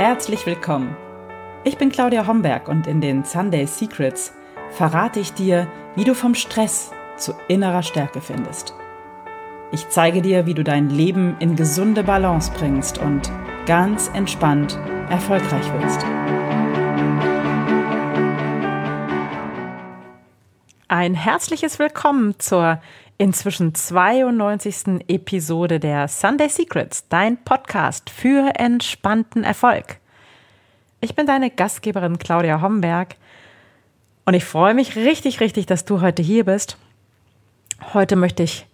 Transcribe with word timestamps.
Herzlich 0.00 0.46
willkommen. 0.46 0.96
Ich 1.62 1.76
bin 1.76 1.90
Claudia 1.90 2.26
Homberg 2.26 2.68
und 2.68 2.86
in 2.86 3.02
den 3.02 3.22
Sunday 3.22 3.66
Secrets 3.66 4.32
verrate 4.70 5.20
ich 5.20 5.34
dir, 5.34 5.70
wie 5.94 6.04
du 6.04 6.14
vom 6.14 6.34
Stress 6.34 6.90
zu 7.18 7.34
innerer 7.48 7.82
Stärke 7.82 8.22
findest. 8.22 8.72
Ich 9.72 9.90
zeige 9.90 10.22
dir, 10.22 10.46
wie 10.46 10.54
du 10.54 10.64
dein 10.64 10.88
Leben 10.88 11.36
in 11.38 11.54
gesunde 11.54 12.02
Balance 12.02 12.50
bringst 12.50 12.96
und 12.96 13.30
ganz 13.66 14.08
entspannt 14.14 14.78
erfolgreich 15.10 15.70
wirst. 15.74 16.02
Ein 20.88 21.12
herzliches 21.12 21.78
Willkommen 21.78 22.38
zur 22.38 22.80
inzwischen 23.20 23.74
92. 23.74 25.06
Episode 25.06 25.78
der 25.78 26.08
Sunday 26.08 26.48
Secrets, 26.48 27.06
dein 27.10 27.36
Podcast 27.44 28.08
für 28.08 28.54
entspannten 28.54 29.44
Erfolg. 29.44 29.98
Ich 31.02 31.14
bin 31.14 31.26
deine 31.26 31.50
Gastgeberin 31.50 32.16
Claudia 32.16 32.62
Homberg 32.62 33.16
und 34.24 34.32
ich 34.32 34.46
freue 34.46 34.72
mich 34.72 34.96
richtig, 34.96 35.40
richtig, 35.40 35.66
dass 35.66 35.84
du 35.84 36.00
heute 36.00 36.22
hier 36.22 36.46
bist. 36.46 36.78
Heute 37.92 38.16
möchte 38.16 38.42
ich 38.42 38.66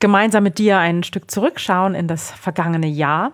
gemeinsam 0.00 0.42
mit 0.42 0.58
dir 0.58 0.76
ein 0.76 1.02
Stück 1.02 1.30
zurückschauen 1.30 1.94
in 1.94 2.08
das 2.08 2.30
vergangene 2.30 2.88
Jahr 2.88 3.32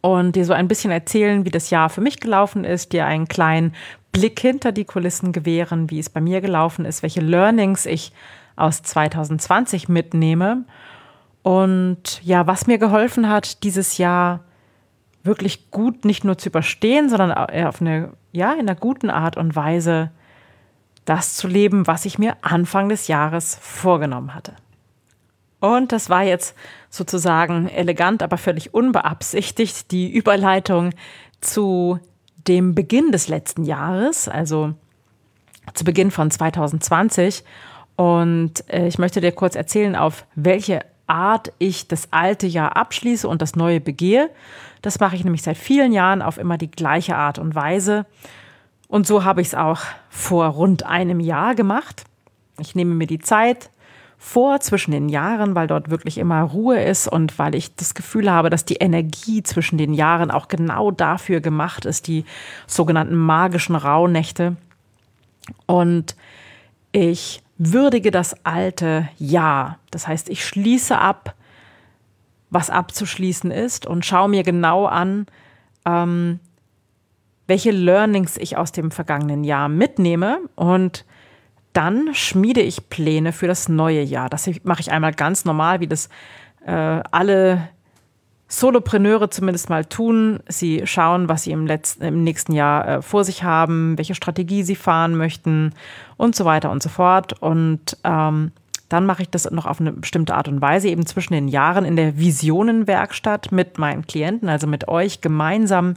und 0.00 0.34
dir 0.34 0.44
so 0.44 0.54
ein 0.54 0.66
bisschen 0.66 0.90
erzählen, 0.90 1.44
wie 1.44 1.52
das 1.52 1.70
Jahr 1.70 1.88
für 1.88 2.00
mich 2.00 2.18
gelaufen 2.18 2.64
ist, 2.64 2.92
dir 2.92 3.06
einen 3.06 3.28
kleinen 3.28 3.76
Blick 4.14 4.38
hinter 4.38 4.72
die 4.72 4.84
Kulissen 4.84 5.32
gewähren, 5.32 5.90
wie 5.90 5.98
es 5.98 6.08
bei 6.08 6.20
mir 6.20 6.40
gelaufen 6.40 6.84
ist, 6.84 7.02
welche 7.02 7.20
Learnings 7.20 7.84
ich 7.84 8.12
aus 8.56 8.82
2020 8.82 9.88
mitnehme 9.88 10.64
und 11.42 12.22
ja, 12.22 12.46
was 12.46 12.66
mir 12.66 12.78
geholfen 12.78 13.28
hat, 13.28 13.64
dieses 13.64 13.98
Jahr 13.98 14.44
wirklich 15.24 15.70
gut 15.70 16.04
nicht 16.04 16.24
nur 16.24 16.38
zu 16.38 16.48
überstehen, 16.48 17.10
sondern 17.10 17.32
auf 17.32 17.80
eine, 17.80 18.12
ja, 18.32 18.52
in 18.52 18.60
einer 18.60 18.76
guten 18.76 19.10
Art 19.10 19.36
und 19.36 19.56
Weise 19.56 20.10
das 21.04 21.36
zu 21.36 21.48
leben, 21.48 21.86
was 21.86 22.04
ich 22.04 22.18
mir 22.18 22.36
Anfang 22.40 22.88
des 22.88 23.08
Jahres 23.08 23.58
vorgenommen 23.60 24.34
hatte. 24.34 24.54
Und 25.60 25.92
das 25.92 26.08
war 26.08 26.22
jetzt 26.22 26.56
sozusagen 26.88 27.68
elegant, 27.68 28.22
aber 28.22 28.38
völlig 28.38 28.72
unbeabsichtigt 28.72 29.90
die 29.90 30.10
Überleitung 30.10 30.90
zu 31.40 31.98
dem 32.46 32.74
Beginn 32.74 33.12
des 33.12 33.28
letzten 33.28 33.64
Jahres, 33.64 34.28
also 34.28 34.74
zu 35.74 35.84
Beginn 35.84 36.10
von 36.10 36.30
2020. 36.30 37.44
Und 37.96 38.68
äh, 38.68 38.86
ich 38.86 38.98
möchte 38.98 39.20
dir 39.20 39.32
kurz 39.32 39.54
erzählen, 39.54 39.96
auf 39.96 40.26
welche 40.34 40.80
Art 41.06 41.52
ich 41.58 41.88
das 41.88 42.08
alte 42.12 42.46
Jahr 42.46 42.76
abschließe 42.76 43.28
und 43.28 43.42
das 43.42 43.56
neue 43.56 43.80
begehe. 43.80 44.30
Das 44.82 45.00
mache 45.00 45.16
ich 45.16 45.24
nämlich 45.24 45.42
seit 45.42 45.56
vielen 45.56 45.92
Jahren 45.92 46.22
auf 46.22 46.38
immer 46.38 46.58
die 46.58 46.70
gleiche 46.70 47.16
Art 47.16 47.38
und 47.38 47.54
Weise. 47.54 48.06
Und 48.88 49.06
so 49.06 49.24
habe 49.24 49.40
ich 49.40 49.48
es 49.48 49.54
auch 49.54 49.80
vor 50.08 50.46
rund 50.46 50.84
einem 50.84 51.20
Jahr 51.20 51.54
gemacht. 51.54 52.04
Ich 52.58 52.74
nehme 52.74 52.94
mir 52.94 53.06
die 53.06 53.18
Zeit, 53.18 53.70
vor 54.24 54.58
zwischen 54.60 54.90
den 54.90 55.10
Jahren, 55.10 55.54
weil 55.54 55.66
dort 55.66 55.90
wirklich 55.90 56.16
immer 56.16 56.40
Ruhe 56.40 56.82
ist 56.82 57.06
und 57.06 57.38
weil 57.38 57.54
ich 57.54 57.74
das 57.76 57.92
Gefühl 57.92 58.30
habe, 58.30 58.48
dass 58.48 58.64
die 58.64 58.76
Energie 58.76 59.42
zwischen 59.42 59.76
den 59.76 59.92
Jahren 59.92 60.30
auch 60.30 60.48
genau 60.48 60.90
dafür 60.90 61.40
gemacht 61.40 61.84
ist, 61.84 62.06
die 62.06 62.24
sogenannten 62.66 63.16
magischen 63.16 63.76
Rauhnächte. 63.76 64.56
Und 65.66 66.16
ich 66.90 67.42
würdige 67.58 68.10
das 68.10 68.34
alte 68.46 69.06
Jahr. 69.18 69.78
Das 69.90 70.08
heißt, 70.08 70.30
ich 70.30 70.44
schließe 70.44 70.98
ab, 70.98 71.34
was 72.48 72.70
abzuschließen 72.70 73.50
ist 73.50 73.84
und 73.84 74.06
schaue 74.06 74.30
mir 74.30 74.42
genau 74.42 74.86
an, 74.86 75.26
ähm, 75.84 76.40
welche 77.46 77.72
Learnings 77.72 78.38
ich 78.38 78.56
aus 78.56 78.72
dem 78.72 78.90
vergangenen 78.90 79.44
Jahr 79.44 79.68
mitnehme 79.68 80.38
und 80.56 81.04
dann 81.74 82.14
schmiede 82.14 82.62
ich 82.62 82.88
Pläne 82.88 83.32
für 83.32 83.46
das 83.46 83.68
neue 83.68 84.02
Jahr. 84.02 84.30
Das 84.30 84.48
mache 84.62 84.80
ich 84.80 84.90
einmal 84.90 85.12
ganz 85.12 85.44
normal, 85.44 85.80
wie 85.80 85.88
das 85.88 86.08
äh, 86.64 86.72
alle 87.10 87.68
Solopreneure 88.48 89.30
zumindest 89.30 89.68
mal 89.68 89.84
tun. 89.84 90.40
Sie 90.48 90.86
schauen, 90.86 91.28
was 91.28 91.42
sie 91.42 91.50
im, 91.50 91.66
letzten, 91.66 92.04
im 92.04 92.24
nächsten 92.24 92.52
Jahr 92.52 92.88
äh, 92.88 93.02
vor 93.02 93.24
sich 93.24 93.42
haben, 93.42 93.98
welche 93.98 94.14
Strategie 94.14 94.62
sie 94.62 94.76
fahren 94.76 95.16
möchten 95.16 95.72
und 96.16 96.36
so 96.36 96.44
weiter 96.44 96.70
und 96.70 96.82
so 96.82 96.88
fort. 96.88 97.34
Und 97.42 97.96
ähm, 98.04 98.52
dann 98.88 99.06
mache 99.06 99.22
ich 99.22 99.30
das 99.30 99.50
noch 99.50 99.66
auf 99.66 99.80
eine 99.80 99.92
bestimmte 99.92 100.34
Art 100.34 100.46
und 100.46 100.60
Weise, 100.60 100.88
eben 100.88 101.04
zwischen 101.06 101.32
den 101.32 101.48
Jahren 101.48 101.84
in 101.84 101.96
der 101.96 102.18
Visionenwerkstatt 102.18 103.50
mit 103.50 103.78
meinen 103.78 104.06
Klienten, 104.06 104.48
also 104.48 104.68
mit 104.68 104.86
euch 104.86 105.20
gemeinsam 105.20 105.94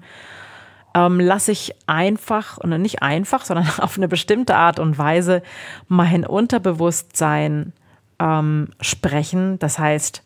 ähm, 0.98 1.20
lasse 1.20 1.52
ich 1.52 1.76
einfach, 1.86 2.58
und 2.58 2.70
nicht 2.82 3.04
einfach, 3.04 3.46
sondern 3.46 3.70
auf 3.80 3.98
eine 3.98 4.08
bestimmte 4.08 4.56
Art 4.56 4.80
und 4.80 4.98
Weise 4.98 5.44
mein 5.88 6.26
Unterbewusstsein 6.26 7.74
ähm, 8.20 8.70
sprechen. 8.82 9.60
Das 9.60 9.78
heißt, 9.78 10.24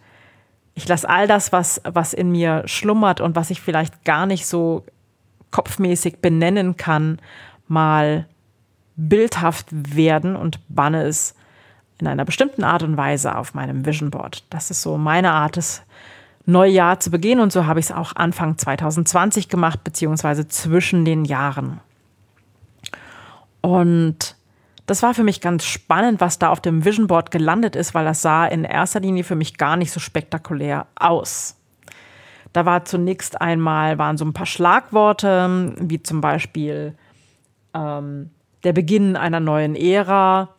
ich 0.74 0.88
lasse 0.88 1.10
all 1.10 1.28
das, 1.28 1.52
was, 1.52 1.82
was 1.84 2.14
in 2.14 2.32
mir 2.32 2.64
schlummert 2.68 3.20
und 3.20 3.36
was 3.36 3.50
ich 3.50 3.60
vielleicht 3.60 4.06
gar 4.06 4.26
nicht 4.26 4.46
so 4.48 4.86
kopfmäßig 5.52 6.20
benennen 6.20 6.78
kann, 6.78 7.20
mal 7.68 8.26
bildhaft 8.96 9.68
werden 9.72 10.38
und 10.38 10.60
banne 10.70 11.04
es 11.04 11.36
in 12.00 12.08
einer 12.08 12.24
bestimmten 12.24 12.64
Art 12.64 12.84
und 12.84 12.96
Weise 12.96 13.38
auf 13.38 13.54
meinem 13.54 13.86
Vision 13.86 14.10
Board. 14.10 14.46
Das 14.50 14.72
ist 14.72 14.82
so 14.82 14.98
meine 14.98 15.32
Art 15.32 15.58
des 15.58 15.84
Neujahr 16.46 17.00
zu 17.00 17.12
begehen. 17.12 17.40
Und 17.40 17.52
so 17.52 17.66
habe 17.66 17.80
ich 17.80 17.88
es 17.88 17.92
auch 17.92 18.16
Anfang 18.16 18.58
2020 18.58 19.50
gemacht, 19.50 19.84
beziehungsweise 19.84 20.48
zwischen 20.48 21.06
den 21.06 21.26
Jahren. 21.26 21.80
Und 23.62 24.36
das 24.88 25.04
war 25.04 25.14
für 25.14 25.24
mich 25.24 25.40
ganz 25.42 25.64
spannend, 25.66 26.20
was 26.20 26.40
da 26.40 26.50
auf 26.50 26.60
dem 26.60 26.84
Vision 26.84 27.08
Board 27.08 27.32
gelandet 27.32 27.76
ist, 27.76 27.94
weil 27.94 28.06
das 28.06 28.22
sah 28.22 28.46
in 28.46 28.64
erster 28.64 29.00
Linie 29.00 29.24
für 29.24 29.36
mich 29.36 29.58
gar 29.58 29.78
nicht 29.78 29.92
so 29.92 30.00
spektakulär 30.00 30.88
aus. 30.96 31.56
Da 32.54 32.66
war 32.66 32.84
zunächst 32.84 33.40
einmal, 33.40 33.98
waren 33.98 34.18
so 34.18 34.26
ein 34.26 34.34
paar 34.34 34.46
Schlagworte, 34.46 35.74
wie 35.80 36.04
zum 36.04 36.20
Beispiel 36.20 36.96
ähm, 37.74 38.32
der 38.64 38.74
Beginn 38.74 39.16
einer 39.16 39.40
neuen 39.40 39.76
Ära 39.76 40.50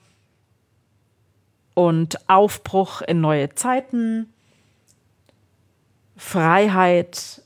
und 1.74 2.28
Aufbruch 2.28 3.02
in 3.02 3.20
neue 3.20 3.54
Zeiten 3.54 4.31
Freiheit 6.24 7.42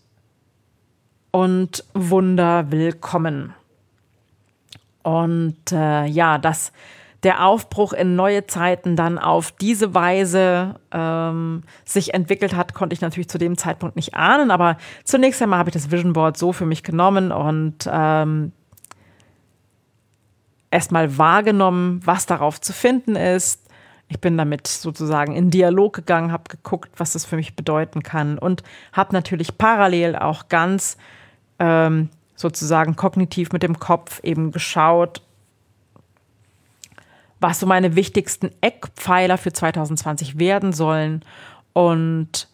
und 1.32 1.82
Wunder 1.92 2.70
willkommen. 2.70 3.52
Und 5.02 5.72
äh, 5.72 6.04
ja, 6.04 6.38
dass 6.38 6.70
der 7.24 7.44
Aufbruch 7.44 7.94
in 7.94 8.14
neue 8.14 8.46
Zeiten 8.46 8.94
dann 8.94 9.18
auf 9.18 9.50
diese 9.50 9.94
Weise 9.94 10.78
ähm, 10.92 11.62
sich 11.84 12.14
entwickelt 12.14 12.54
hat, 12.54 12.74
konnte 12.74 12.94
ich 12.94 13.00
natürlich 13.00 13.28
zu 13.28 13.38
dem 13.38 13.56
Zeitpunkt 13.56 13.96
nicht 13.96 14.14
ahnen. 14.14 14.52
Aber 14.52 14.76
zunächst 15.02 15.42
einmal 15.42 15.58
habe 15.58 15.70
ich 15.70 15.74
das 15.74 15.90
Vision 15.90 16.12
Board 16.12 16.36
so 16.36 16.52
für 16.52 16.66
mich 16.66 16.84
genommen 16.84 17.32
und 17.32 17.88
ähm, 17.90 18.52
erstmal 20.70 21.18
wahrgenommen, 21.18 22.02
was 22.04 22.26
darauf 22.26 22.60
zu 22.60 22.72
finden 22.72 23.16
ist, 23.16 23.65
ich 24.08 24.20
bin 24.20 24.38
damit 24.38 24.66
sozusagen 24.66 25.34
in 25.34 25.50
Dialog 25.50 25.94
gegangen, 25.94 26.30
habe 26.32 26.44
geguckt, 26.48 26.90
was 26.96 27.12
das 27.12 27.24
für 27.24 27.36
mich 27.36 27.56
bedeuten 27.56 28.02
kann 28.02 28.38
und 28.38 28.62
habe 28.92 29.12
natürlich 29.12 29.58
parallel 29.58 30.16
auch 30.16 30.48
ganz 30.48 30.96
ähm, 31.58 32.10
sozusagen 32.36 32.94
kognitiv 32.96 33.52
mit 33.52 33.62
dem 33.62 33.80
Kopf 33.80 34.20
eben 34.22 34.52
geschaut, 34.52 35.22
was 37.40 37.58
so 37.58 37.66
meine 37.66 37.96
wichtigsten 37.96 38.50
Eckpfeiler 38.60 39.38
für 39.38 39.52
2020 39.52 40.38
werden 40.38 40.72
sollen 40.72 41.24
und 41.72 42.48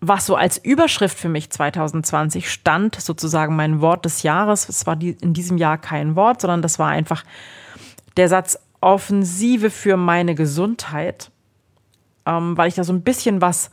was 0.00 0.24
so 0.24 0.34
als 0.34 0.56
Überschrift 0.56 1.18
für 1.18 1.28
mich 1.28 1.50
2020 1.50 2.50
stand, 2.50 2.98
sozusagen 2.98 3.54
mein 3.56 3.82
Wort 3.82 4.06
des 4.06 4.22
Jahres. 4.22 4.68
Es 4.68 4.86
war 4.86 4.98
in 5.00 5.34
diesem 5.34 5.58
Jahr 5.58 5.76
kein 5.76 6.16
Wort, 6.16 6.40
sondern 6.40 6.62
das 6.62 6.78
war 6.78 6.88
einfach 6.88 7.22
der 8.16 8.28
Satz 8.28 8.58
Offensive 8.80 9.70
für 9.70 9.96
meine 9.96 10.34
Gesundheit, 10.34 11.30
ähm, 12.26 12.56
weil 12.56 12.68
ich 12.68 12.74
da 12.74 12.84
so 12.84 12.92
ein 12.92 13.02
bisschen 13.02 13.40
was 13.40 13.70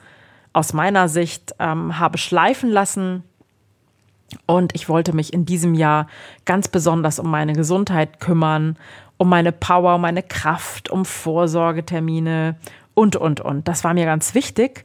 aus 0.53 0.73
meiner 0.73 1.07
Sicht 1.07 1.55
ähm, 1.59 1.99
habe 1.99 2.17
schleifen 2.17 2.69
lassen. 2.69 3.23
Und 4.45 4.75
ich 4.75 4.89
wollte 4.89 5.15
mich 5.15 5.31
in 5.31 5.45
diesem 5.45 5.73
Jahr 5.73 6.07
ganz 6.45 6.67
besonders 6.67 7.19
um 7.19 7.29
meine 7.29 7.53
Gesundheit 7.53 8.19
kümmern, 8.19 8.77
um 9.17 9.29
meine 9.29 9.51
Power, 9.51 9.95
um 9.95 10.01
meine 10.01 10.23
Kraft, 10.23 10.89
um 10.89 11.05
Vorsorgetermine 11.05 12.57
und, 12.93 13.15
und, 13.15 13.39
und. 13.39 13.67
Das 13.67 13.83
war 13.83 13.93
mir 13.93 14.05
ganz 14.05 14.33
wichtig. 14.33 14.83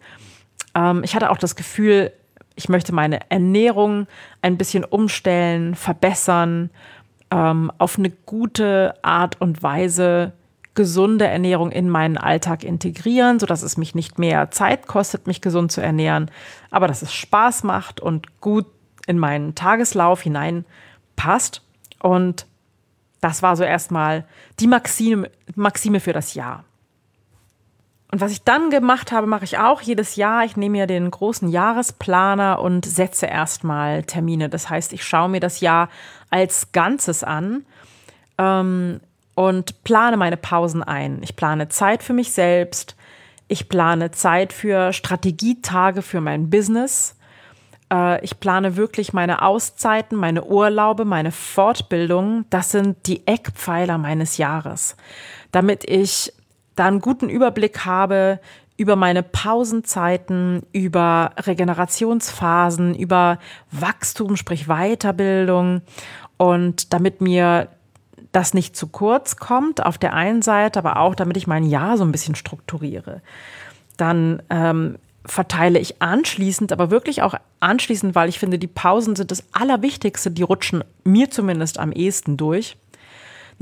Ähm, 0.74 1.02
ich 1.04 1.14
hatte 1.14 1.30
auch 1.30 1.38
das 1.38 1.56
Gefühl, 1.56 2.12
ich 2.54 2.68
möchte 2.68 2.94
meine 2.94 3.30
Ernährung 3.30 4.06
ein 4.42 4.58
bisschen 4.58 4.84
umstellen, 4.84 5.74
verbessern 5.74 6.70
ähm, 7.32 7.72
auf 7.78 7.98
eine 7.98 8.10
gute 8.10 8.94
Art 9.02 9.40
und 9.40 9.62
Weise 9.62 10.34
gesunde 10.74 11.26
Ernährung 11.26 11.70
in 11.70 11.88
meinen 11.88 12.16
Alltag 12.16 12.62
integrieren, 12.62 13.40
sodass 13.40 13.62
es 13.62 13.76
mich 13.76 13.94
nicht 13.94 14.18
mehr 14.18 14.50
Zeit 14.50 14.86
kostet, 14.86 15.26
mich 15.26 15.40
gesund 15.40 15.72
zu 15.72 15.80
ernähren, 15.82 16.30
aber 16.70 16.88
dass 16.88 17.02
es 17.02 17.12
Spaß 17.12 17.64
macht 17.64 18.00
und 18.00 18.40
gut 18.40 18.66
in 19.06 19.18
meinen 19.18 19.54
Tageslauf 19.54 20.22
hineinpasst. 20.22 21.62
Und 22.00 22.46
das 23.20 23.42
war 23.42 23.56
so 23.56 23.64
erstmal 23.64 24.24
die 24.60 24.66
Maxime, 24.66 25.30
Maxime 25.54 26.00
für 26.00 26.12
das 26.12 26.34
Jahr. 26.34 26.64
Und 28.12 28.20
was 28.20 28.30
ich 28.30 28.44
dann 28.44 28.68
gemacht 28.68 29.10
habe, 29.10 29.26
mache 29.26 29.44
ich 29.44 29.56
auch 29.56 29.80
jedes 29.80 30.16
Jahr. 30.16 30.44
Ich 30.44 30.58
nehme 30.58 30.78
mir 30.78 30.86
den 30.86 31.10
großen 31.10 31.48
Jahresplaner 31.48 32.60
und 32.60 32.84
setze 32.84 33.24
erstmal 33.24 34.02
Termine. 34.02 34.50
Das 34.50 34.68
heißt, 34.68 34.92
ich 34.92 35.02
schaue 35.02 35.30
mir 35.30 35.40
das 35.40 35.60
Jahr 35.60 35.88
als 36.28 36.72
Ganzes 36.72 37.24
an 37.24 37.64
ähm, 38.36 39.00
und 39.34 39.82
plane 39.82 40.18
meine 40.18 40.36
Pausen 40.36 40.82
ein. 40.82 41.22
Ich 41.22 41.36
plane 41.36 41.70
Zeit 41.70 42.02
für 42.02 42.12
mich 42.12 42.32
selbst. 42.32 42.96
Ich 43.48 43.70
plane 43.70 44.10
Zeit 44.10 44.52
für 44.52 44.92
Strategietage 44.92 46.02
für 46.02 46.20
mein 46.20 46.50
Business. 46.50 47.16
Äh, 47.90 48.22
ich 48.22 48.38
plane 48.40 48.76
wirklich 48.76 49.14
meine 49.14 49.40
Auszeiten, 49.40 50.18
meine 50.18 50.44
Urlaube, 50.44 51.06
meine 51.06 51.32
Fortbildung. 51.32 52.44
Das 52.50 52.72
sind 52.72 53.06
die 53.06 53.26
Eckpfeiler 53.26 53.96
meines 53.96 54.36
Jahres, 54.36 54.96
damit 55.50 55.88
ich 55.88 56.34
da 56.82 56.88
einen 56.88 57.00
guten 57.00 57.28
Überblick 57.28 57.84
habe 57.84 58.40
über 58.76 58.96
meine 58.96 59.22
Pausenzeiten, 59.22 60.62
über 60.72 61.30
Regenerationsphasen, 61.38 62.96
über 62.96 63.38
Wachstum, 63.70 64.36
sprich 64.36 64.66
Weiterbildung 64.66 65.82
und 66.38 66.92
damit 66.92 67.20
mir 67.20 67.68
das 68.32 68.52
nicht 68.52 68.74
zu 68.74 68.88
kurz 68.88 69.36
kommt 69.36 69.86
auf 69.86 69.96
der 69.96 70.14
einen 70.14 70.42
Seite, 70.42 70.80
aber 70.80 70.96
auch 70.96 71.14
damit 71.14 71.36
ich 71.36 71.46
mein 71.46 71.64
Jahr 71.64 71.96
so 71.96 72.04
ein 72.04 72.10
bisschen 72.10 72.34
strukturiere. 72.34 73.20
Dann 73.96 74.42
ähm, 74.50 74.96
verteile 75.24 75.78
ich 75.78 76.02
anschließend, 76.02 76.72
aber 76.72 76.90
wirklich 76.90 77.22
auch 77.22 77.34
anschließend, 77.60 78.16
weil 78.16 78.28
ich 78.28 78.40
finde, 78.40 78.58
die 78.58 78.66
Pausen 78.66 79.14
sind 79.14 79.30
das 79.30 79.44
Allerwichtigste, 79.52 80.32
die 80.32 80.42
rutschen 80.42 80.82
mir 81.04 81.30
zumindest 81.30 81.78
am 81.78 81.92
ehesten 81.92 82.36
durch. 82.36 82.76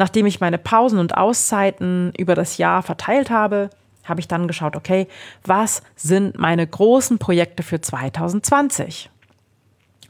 Nachdem 0.00 0.24
ich 0.24 0.40
meine 0.40 0.56
Pausen 0.56 0.98
und 0.98 1.18
Auszeiten 1.18 2.14
über 2.16 2.34
das 2.34 2.56
Jahr 2.56 2.82
verteilt 2.82 3.28
habe, 3.28 3.68
habe 4.02 4.18
ich 4.18 4.28
dann 4.28 4.48
geschaut, 4.48 4.74
okay, 4.74 5.06
was 5.44 5.82
sind 5.94 6.38
meine 6.38 6.66
großen 6.66 7.18
Projekte 7.18 7.62
für 7.62 7.82
2020? 7.82 9.10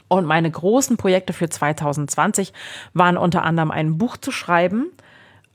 Und 0.07 0.25
meine 0.25 0.49
großen 0.49 0.95
Projekte 0.95 1.33
für 1.33 1.49
2020 1.49 2.53
waren 2.93 3.17
unter 3.17 3.43
anderem 3.43 3.69
ein 3.69 3.97
Buch 3.97 4.15
zu 4.15 4.31
schreiben 4.31 4.91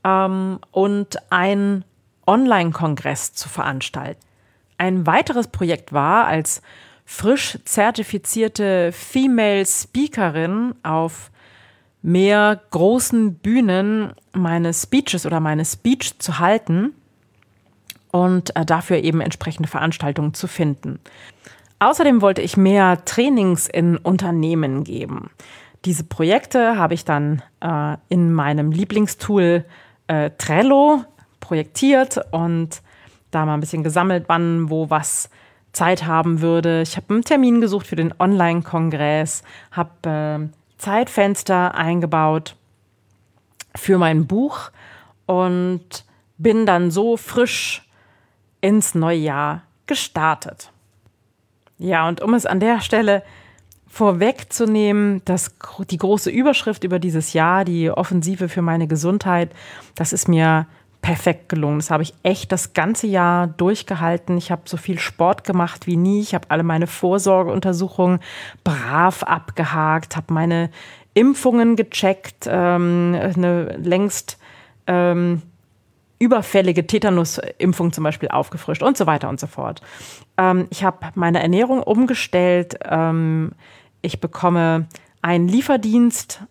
ähm, 0.03 0.59
und 0.69 1.17
einen 1.31 1.83
Online-Kongress 2.27 3.33
zu 3.33 3.49
veranstalten. 3.49 4.21
Ein 4.77 5.07
weiteres 5.07 5.47
Projekt 5.47 5.93
war, 5.93 6.27
als 6.27 6.61
frisch 7.05 7.57
zertifizierte 7.65 8.91
Female 8.91 9.65
Speakerin 9.65 10.75
auf 10.83 11.31
mehr 12.01 12.61
großen 12.71 13.35
Bühnen 13.35 14.13
meine 14.33 14.73
Speeches 14.73 15.25
oder 15.25 15.39
meine 15.39 15.65
Speech 15.65 16.19
zu 16.19 16.39
halten 16.39 16.93
und 18.11 18.55
äh, 18.55 18.65
dafür 18.65 18.97
eben 18.97 19.21
entsprechende 19.21 19.69
Veranstaltungen 19.69 20.33
zu 20.33 20.47
finden. 20.47 20.99
Außerdem 21.79 22.21
wollte 22.21 22.41
ich 22.41 22.57
mehr 22.57 23.03
Trainings 23.05 23.67
in 23.67 23.97
Unternehmen 23.97 24.83
geben. 24.83 25.29
Diese 25.85 26.03
Projekte 26.03 26.77
habe 26.77 26.95
ich 26.95 27.05
dann 27.05 27.43
äh, 27.61 27.97
in 28.09 28.33
meinem 28.33 28.71
Lieblingstool 28.71 29.65
äh, 30.07 30.31
Trello 30.37 31.03
projektiert 31.39 32.19
und 32.31 32.81
da 33.31 33.45
mal 33.45 33.53
ein 33.53 33.59
bisschen 33.59 33.83
gesammelt, 33.83 34.25
wann, 34.27 34.69
wo, 34.69 34.89
was 34.89 35.29
Zeit 35.73 36.05
haben 36.05 36.41
würde. 36.41 36.81
Ich 36.81 36.97
habe 36.97 37.13
einen 37.13 37.23
Termin 37.23 37.61
gesucht 37.61 37.85
für 37.85 37.95
den 37.95 38.13
Online-Kongress, 38.17 39.43
habe 39.71 40.49
äh, 40.49 40.56
Zeitfenster 40.77 41.75
eingebaut 41.75 42.55
für 43.75 43.97
mein 43.97 44.27
Buch 44.27 44.71
und 45.25 46.05
bin 46.37 46.65
dann 46.65 46.91
so 46.91 47.17
frisch 47.17 47.87
ins 48.61 48.95
neue 48.95 49.17
Jahr 49.17 49.63
gestartet. 49.85 50.71
Ja, 51.77 52.07
und 52.07 52.21
um 52.21 52.33
es 52.33 52.45
an 52.45 52.59
der 52.59 52.81
Stelle 52.81 53.23
vorwegzunehmen, 53.87 55.21
dass 55.25 55.55
die 55.89 55.97
große 55.97 56.29
Überschrift 56.29 56.83
über 56.83 56.99
dieses 56.99 57.33
Jahr, 57.33 57.65
die 57.65 57.89
Offensive 57.89 58.49
für 58.49 58.61
meine 58.61 58.87
Gesundheit, 58.87 59.51
das 59.95 60.13
ist 60.13 60.27
mir 60.27 60.67
perfekt 61.01 61.49
gelungen. 61.49 61.79
Das 61.79 61.91
habe 61.91 62.03
ich 62.03 62.13
echt 62.23 62.51
das 62.51 62.73
ganze 62.73 63.07
Jahr 63.07 63.47
durchgehalten. 63.47 64.37
Ich 64.37 64.51
habe 64.51 64.63
so 64.65 64.77
viel 64.77 64.99
Sport 64.99 65.43
gemacht 65.43 65.87
wie 65.87 65.97
nie. 65.97 66.21
Ich 66.21 66.33
habe 66.33 66.49
alle 66.49 66.63
meine 66.63 66.87
Vorsorgeuntersuchungen 66.87 68.19
brav 68.63 69.23
abgehakt, 69.23 70.15
habe 70.15 70.33
meine 70.33 70.69
Impfungen 71.13 71.75
gecheckt, 71.75 72.47
ähm, 72.47 73.17
eine 73.19 73.77
längst 73.77 74.37
ähm, 74.85 75.41
überfällige 76.19 76.85
Tetanusimpfung 76.85 77.93
zum 77.93 78.03
Beispiel 78.03 78.29
aufgefrischt 78.29 78.83
und 78.83 78.97
so 78.97 79.05
weiter 79.05 79.29
und 79.29 79.39
so 79.39 79.47
fort. 79.47 79.81
Ähm, 80.37 80.67
ich 80.69 80.83
habe 80.83 80.97
meine 81.15 81.41
Ernährung 81.41 81.81
umgestellt. 81.81 82.79
Ähm, 82.83 83.51
ich 84.01 84.19
bekomme 84.19 84.87
einen 85.21 85.47
Lieferdienst 85.47 86.41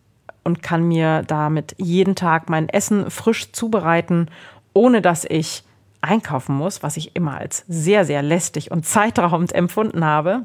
und 0.46 0.62
kann 0.62 0.87
mir 0.87 1.25
damit 1.26 1.75
jeden 1.76 2.14
Tag 2.14 2.48
mein 2.48 2.69
Essen 2.69 3.10
frisch 3.10 3.52
zubereiten, 3.52 4.31
ohne 4.72 5.02
dass 5.02 5.25
ich 5.25 5.64
einkaufen 6.00 6.54
muss, 6.54 6.84
was 6.84 6.96
ich 6.96 7.16
immer 7.16 7.37
als 7.37 7.64
sehr, 7.69 8.04
sehr 8.04 8.22
lästig 8.22 8.70
und 8.70 8.87
zeitraubend 8.87 9.52
empfunden 9.52 10.04
habe. 10.04 10.44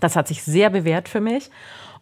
Das 0.00 0.16
hat 0.16 0.26
sich 0.26 0.42
sehr 0.42 0.70
bewährt 0.70 1.08
für 1.08 1.20
mich. 1.20 1.50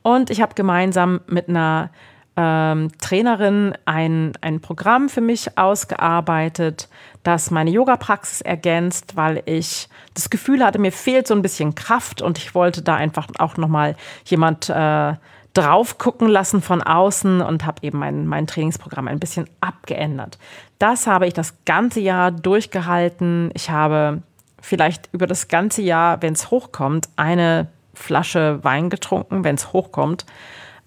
Und 0.02 0.30
ich 0.30 0.40
habe 0.40 0.54
gemeinsam 0.54 1.20
mit 1.26 1.48
einer 1.48 1.90
ähm, 2.36 2.90
Trainerin 3.00 3.74
ein, 3.84 4.32
ein 4.40 4.60
Programm 4.60 5.08
für 5.08 5.20
mich 5.20 5.58
ausgearbeitet, 5.58 6.88
das 7.24 7.50
meine 7.50 7.70
Yoga-Praxis 7.70 8.42
ergänzt, 8.42 9.16
weil 9.16 9.42
ich 9.44 9.88
das 10.14 10.30
Gefühl 10.30 10.64
hatte, 10.64 10.78
mir 10.78 10.92
fehlt 10.92 11.26
so 11.26 11.34
ein 11.34 11.42
bisschen 11.42 11.74
Kraft 11.74 12.22
und 12.22 12.38
ich 12.38 12.54
wollte 12.54 12.82
da 12.82 12.94
einfach 12.94 13.26
auch 13.38 13.56
nochmal 13.56 13.96
jemand 14.24 14.70
äh, 14.70 15.14
drauf 15.54 15.98
gucken 15.98 16.28
lassen 16.28 16.62
von 16.62 16.82
außen 16.82 17.40
und 17.40 17.64
habe 17.66 17.82
eben 17.82 17.98
mein, 17.98 18.26
mein 18.26 18.46
Trainingsprogramm 18.46 19.08
ein 19.08 19.18
bisschen 19.18 19.48
abgeändert. 19.60 20.38
Das 20.78 21.06
habe 21.06 21.26
ich 21.26 21.34
das 21.34 21.54
ganze 21.64 22.00
Jahr 22.00 22.30
durchgehalten. 22.30 23.50
Ich 23.54 23.70
habe 23.70 24.22
vielleicht 24.60 25.08
über 25.12 25.26
das 25.26 25.48
ganze 25.48 25.82
Jahr, 25.82 26.22
wenn 26.22 26.34
es 26.34 26.50
hochkommt, 26.50 27.08
eine 27.16 27.68
Flasche 27.94 28.62
Wein 28.62 28.90
getrunken, 28.90 29.42
wenn 29.42 29.56
es 29.56 29.72
hochkommt. 29.72 30.24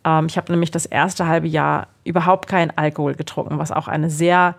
Ähm, 0.05 0.27
ich 0.27 0.38
habe 0.38 0.51
nämlich 0.51 0.71
das 0.71 0.85
erste 0.85 1.27
halbe 1.27 1.47
Jahr 1.47 1.88
überhaupt 2.03 2.47
keinen 2.47 2.71
Alkohol 2.77 3.15
getrunken, 3.15 3.59
was 3.59 3.71
auch 3.71 3.88
eine 3.88 4.09
sehr 4.09 4.55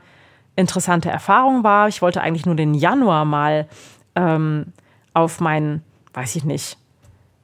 interessante 0.56 1.10
Erfahrung 1.10 1.64
war. 1.64 1.88
Ich 1.88 2.02
wollte 2.02 2.20
eigentlich 2.20 2.46
nur 2.46 2.54
den 2.54 2.74
Januar 2.74 3.24
mal 3.24 3.66
ähm, 4.14 4.72
auf 5.14 5.40
meinen, 5.40 5.82
weiß 6.12 6.36
ich 6.36 6.44
nicht, 6.44 6.76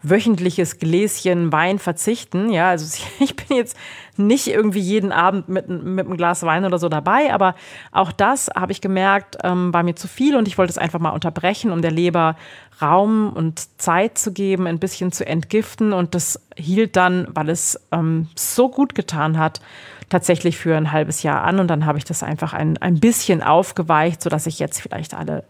wöchentliches 0.02 0.78
Gläschen 0.78 1.52
Wein 1.52 1.78
verzichten. 1.78 2.50
Ja, 2.50 2.70
also 2.70 3.02
ich 3.20 3.36
bin 3.36 3.56
jetzt 3.56 3.76
nicht 4.16 4.48
irgendwie 4.48 4.80
jeden 4.80 5.12
Abend 5.12 5.48
mit, 5.48 5.68
mit 5.68 6.06
einem 6.06 6.16
Glas 6.16 6.42
Wein 6.42 6.64
oder 6.64 6.78
so 6.78 6.88
dabei, 6.88 7.32
aber 7.32 7.54
auch 7.92 8.12
das 8.12 8.48
habe 8.54 8.72
ich 8.72 8.80
gemerkt, 8.80 9.38
ähm, 9.42 9.72
war 9.72 9.82
mir 9.82 9.96
zu 9.96 10.08
viel 10.08 10.36
und 10.36 10.48
ich 10.48 10.58
wollte 10.58 10.70
es 10.70 10.78
einfach 10.78 10.98
mal 10.98 11.10
unterbrechen, 11.10 11.70
um 11.70 11.82
der 11.82 11.90
Leber 11.90 12.36
Raum 12.80 13.32
und 13.32 13.80
Zeit 13.80 14.18
zu 14.18 14.32
geben, 14.32 14.66
ein 14.66 14.78
bisschen 14.78 15.12
zu 15.12 15.26
entgiften. 15.26 15.92
Und 15.92 16.14
das 16.14 16.40
hielt 16.56 16.96
dann, 16.96 17.26
weil 17.30 17.48
es 17.48 17.80
ähm, 17.92 18.28
so 18.36 18.68
gut 18.68 18.94
getan 18.94 19.38
hat, 19.38 19.60
tatsächlich 20.08 20.56
für 20.56 20.76
ein 20.76 20.92
halbes 20.92 21.22
Jahr 21.22 21.42
an. 21.42 21.58
Und 21.58 21.68
dann 21.68 21.86
habe 21.86 21.98
ich 21.98 22.04
das 22.04 22.22
einfach 22.22 22.52
ein, 22.52 22.78
ein 22.78 23.00
bisschen 23.00 23.42
aufgeweicht, 23.42 24.22
sodass 24.22 24.46
ich 24.46 24.58
jetzt 24.58 24.80
vielleicht 24.80 25.14
alle 25.14 25.44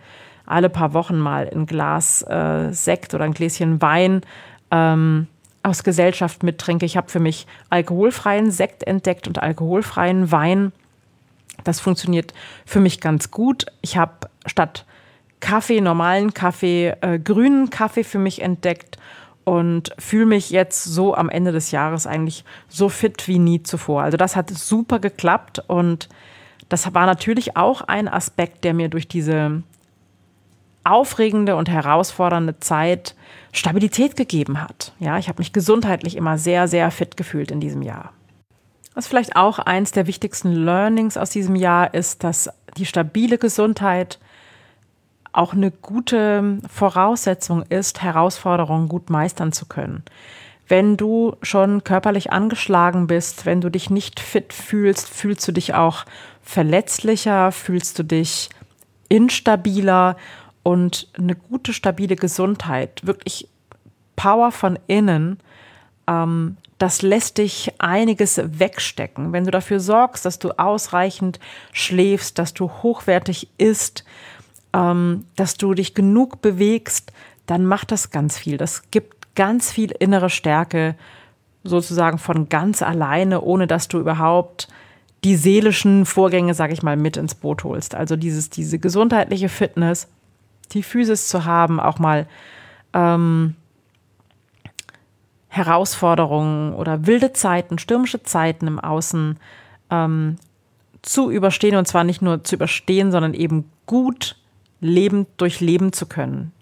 alle 0.49 0.69
paar 0.69 0.93
Wochen 0.95 1.19
mal 1.19 1.49
ein 1.53 1.67
Glas 1.67 2.23
äh, 2.23 2.73
Sekt 2.73 3.15
oder 3.15 3.25
ein 3.25 3.35
Gläschen 3.35 3.81
Wein 3.81 4.23
ähm, 4.71 5.27
aus 5.63 5.85
Gesellschaft 5.85 6.43
mittrinke. 6.43 6.87
Ich 6.87 6.97
habe 6.97 7.11
für 7.11 7.21
mich 7.21 7.47
alkoholfreien 7.71 8.51
Sekt 8.51 8.83
entdeckt 8.83 9.29
und 9.29 9.43
alkoholfreien 9.43 10.31
Wein. 10.33 10.73
Das 11.65 11.81
funktioniert 11.81 12.33
für 12.65 12.81
mich 12.81 13.01
ganz 13.01 13.31
gut. 13.31 13.67
Ich 13.81 13.97
habe 13.97 14.29
statt 14.47 14.85
Kaffee, 15.41 15.81
normalen 15.81 16.35
Kaffee, 16.35 16.95
äh, 17.01 17.19
grünen 17.19 17.71
Kaffee 17.71 18.05
für 18.05 18.19
mich 18.19 18.43
entdeckt 18.43 18.99
und 19.45 19.93
fühle 19.99 20.27
mich 20.27 20.51
jetzt 20.51 20.85
so 20.85 21.15
am 21.15 21.29
Ende 21.29 21.53
des 21.53 21.71
Jahres 21.71 22.07
eigentlich 22.07 22.45
so 22.69 22.89
fit 22.89 23.29
wie 23.29 23.39
nie 23.39 23.63
zuvor. 23.63 24.03
Also 24.03 24.17
das 24.17 24.37
hat 24.37 24.51
super 24.51 24.99
geklappt 24.99 25.63
und 25.67 26.09
das 26.69 26.93
war 26.95 27.07
natürlich 27.07 27.57
auch 27.57 27.83
ein 27.83 28.09
Aspekt, 28.09 28.65
der 28.65 28.75
mir 28.75 28.89
durch 28.89 29.09
diese 29.09 29.63
aufregende 30.91 31.57
und 31.57 31.69
herausfordernde 31.69 32.61
Zeit 32.61 33.15
Stabilität 33.53 34.17
gegeben 34.17 34.61
hat. 34.61 34.93
Ja, 34.99 35.19
ich 35.19 35.29
habe 35.29 35.41
mich 35.41 35.53
gesundheitlich 35.53 36.17
immer 36.17 36.39
sehr, 36.39 36.69
sehr 36.69 36.91
fit 36.91 37.17
gefühlt 37.17 37.51
in 37.51 37.61
diesem 37.61 37.83
Jahr. 37.83 38.13
Was 38.95 39.07
vielleicht 39.07 39.37
auch 39.37 39.59
eins 39.59 39.93
der 39.93 40.07
wichtigsten 40.07 40.53
Learnings 40.53 41.17
aus 41.17 41.31
diesem 41.31 41.55
Jahr 41.55 41.95
ist, 41.95 42.25
dass 42.25 42.51
die 42.77 42.87
stabile 42.87 43.39
Gesundheit 43.39 44.19
auch 45.33 45.53
eine 45.53 45.71
gute 45.71 46.59
Voraussetzung 46.69 47.63
ist, 47.63 48.03
Herausforderungen 48.03 48.89
gut 48.89 49.11
meistern 49.11 49.53
zu 49.53 49.67
können. 49.67 50.03
Wenn 50.67 50.97
du 50.97 51.37
schon 51.43 51.85
körperlich 51.85 52.33
angeschlagen 52.33 53.07
bist, 53.07 53.47
wenn 53.47 53.61
du 53.61 53.71
dich 53.71 53.89
nicht 53.89 54.21
fit 54.21 54.53
fühlst, 54.53 55.09
fühlst 55.09 55.47
du 55.49 55.53
dich 55.53 55.75
auch 55.75 56.05
verletzlicher, 56.43 57.53
fühlst 57.53 57.99
du 57.99 58.03
dich 58.03 58.51
instabiler 59.09 60.17
und 60.63 61.09
eine 61.17 61.35
gute, 61.35 61.73
stabile 61.73 62.17
Gesundheit, 62.17 63.07
wirklich 63.07 63.49
Power 64.17 64.51
von 64.53 64.79
innen, 64.87 65.39
ähm, 66.07 66.57
das 66.79 67.03
lässt 67.03 67.39
dich 67.39 67.73
einiges 67.79 68.41
wegstecken. 68.43 69.33
Wenn 69.33 69.45
du 69.45 69.51
dafür 69.51 69.81
sorgst, 69.81 70.25
dass 70.25 70.39
du 70.39 70.53
ausreichend 70.59 71.41
schläfst, 71.73 72.39
dass 72.39 72.55
du 72.55 72.71
hochwertig 72.71 73.49
isst, 73.59 74.05
ähm, 74.73 75.25
dass 75.37 75.57
du 75.57 75.75
dich 75.75 75.95
genug 75.95 76.41
bewegst, 76.41 77.13
dann 77.47 77.67
macht 77.67 77.91
das 77.91 78.11
ganz 78.11 78.39
viel. 78.39 78.57
Das 78.59 78.91
gibt 78.91 79.35
ganz 79.35 79.73
viel 79.73 79.91
innere 79.91 80.31
Stärke 80.31 80.95
sozusagen 81.65 82.19
von 82.19 82.49
ganz 82.49 82.83
alleine, 82.83 83.41
ohne 83.41 83.67
dass 83.67 83.89
du 83.89 83.99
überhaupt 83.99 84.69
die 85.25 85.37
seelischen 85.37 86.07
Vorgänge, 86.07 86.55
sag 86.55 86.73
ich 86.73 86.83
mal, 86.83 86.97
mit 86.97 87.17
ins 87.17 87.35
Boot 87.35 87.65
holst. 87.65 87.95
Also 87.95 88.15
dieses, 88.15 88.51
diese 88.51 88.79
gesundheitliche 88.79 89.49
Fitness, 89.49 90.07
die 90.73 90.83
Physis 90.83 91.29
zu 91.29 91.45
haben, 91.45 91.81
auch 91.81 91.99
mal 91.99 92.27
ähm, 92.93 93.55
Herausforderungen 95.49 96.75
oder 96.75 97.07
wilde 97.07 97.33
Zeiten, 97.33 97.79
stürmische 97.79 98.23
Zeiten 98.23 98.67
im 98.67 98.79
Außen 98.79 99.39
ähm, 99.91 100.37
zu 101.03 101.31
überstehen 101.31 101.77
und 101.77 101.89
zwar 101.89 102.05
nicht 102.05 102.23
nur 102.23 102.45
zu 102.45 102.55
überstehen, 102.55 103.11
sondern 103.13 103.35
eben 103.35 103.71
gut 103.87 104.37
lebend 104.81 105.29
durchleben 105.39 105.93
zu 105.93 106.07
können. 106.07 106.53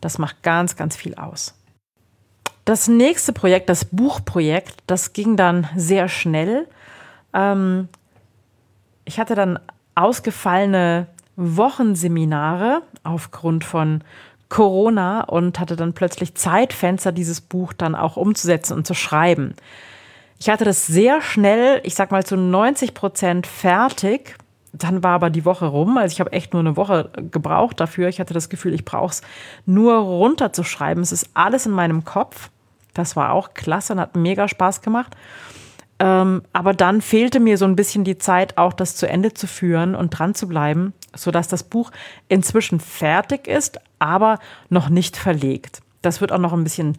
Das 0.00 0.18
macht 0.18 0.42
ganz, 0.42 0.76
ganz 0.76 0.96
viel 0.96 1.14
aus. 1.16 1.54
Das 2.64 2.86
nächste 2.86 3.32
Projekt, 3.32 3.68
das 3.68 3.84
Buchprojekt, 3.86 4.82
das 4.86 5.12
ging 5.12 5.36
dann 5.36 5.68
sehr 5.74 6.08
schnell. 6.08 6.68
Ähm, 7.32 7.88
ich 9.04 9.18
hatte 9.18 9.34
dann 9.34 9.58
ausgefallene 9.94 11.08
Wochenseminare 11.38 12.82
aufgrund 13.04 13.64
von 13.64 14.02
Corona 14.48 15.22
und 15.22 15.60
hatte 15.60 15.76
dann 15.76 15.92
plötzlich 15.92 16.34
Zeitfenster, 16.34 17.12
dieses 17.12 17.40
Buch 17.40 17.72
dann 17.72 17.94
auch 17.94 18.16
umzusetzen 18.16 18.74
und 18.74 18.86
zu 18.86 18.94
schreiben. 18.94 19.54
Ich 20.40 20.48
hatte 20.48 20.64
das 20.64 20.86
sehr 20.86 21.22
schnell, 21.22 21.80
ich 21.84 21.94
sag 21.94 22.10
mal 22.10 22.24
zu 22.24 22.36
90 22.36 22.94
Prozent 22.94 23.46
fertig. 23.46 24.36
Dann 24.72 25.02
war 25.02 25.12
aber 25.12 25.30
die 25.30 25.44
Woche 25.44 25.66
rum. 25.66 25.96
Also 25.96 26.12
ich 26.12 26.20
habe 26.20 26.32
echt 26.32 26.52
nur 26.52 26.60
eine 26.60 26.76
Woche 26.76 27.10
gebraucht 27.30 27.80
dafür. 27.80 28.08
Ich 28.08 28.20
hatte 28.20 28.34
das 28.34 28.48
Gefühl, 28.48 28.74
ich 28.74 28.84
brauche 28.84 29.10
es 29.10 29.22
nur 29.64 29.96
runterzuschreiben. 29.96 31.02
Es 31.02 31.12
ist 31.12 31.30
alles 31.34 31.66
in 31.66 31.72
meinem 31.72 32.04
Kopf. 32.04 32.50
Das 32.94 33.16
war 33.16 33.32
auch 33.32 33.54
klasse 33.54 33.92
und 33.92 34.00
hat 34.00 34.16
mega 34.16 34.48
Spaß 34.48 34.82
gemacht. 34.82 35.16
Ähm, 36.00 36.42
aber 36.52 36.74
dann 36.74 37.00
fehlte 37.00 37.40
mir 37.40 37.58
so 37.58 37.64
ein 37.64 37.76
bisschen 37.76 38.04
die 38.04 38.18
Zeit, 38.18 38.56
auch 38.56 38.72
das 38.72 38.94
zu 38.94 39.08
Ende 39.08 39.34
zu 39.34 39.46
führen 39.46 39.94
und 39.94 40.10
dran 40.10 40.34
zu 40.34 40.46
bleiben, 40.46 40.92
sodass 41.14 41.48
das 41.48 41.62
Buch 41.62 41.90
inzwischen 42.28 42.80
fertig 42.80 43.46
ist, 43.46 43.78
aber 43.98 44.38
noch 44.68 44.88
nicht 44.88 45.16
verlegt. 45.16 45.80
Das 46.02 46.20
wird 46.20 46.32
auch 46.32 46.38
noch 46.38 46.52
ein 46.52 46.64
bisschen 46.64 46.96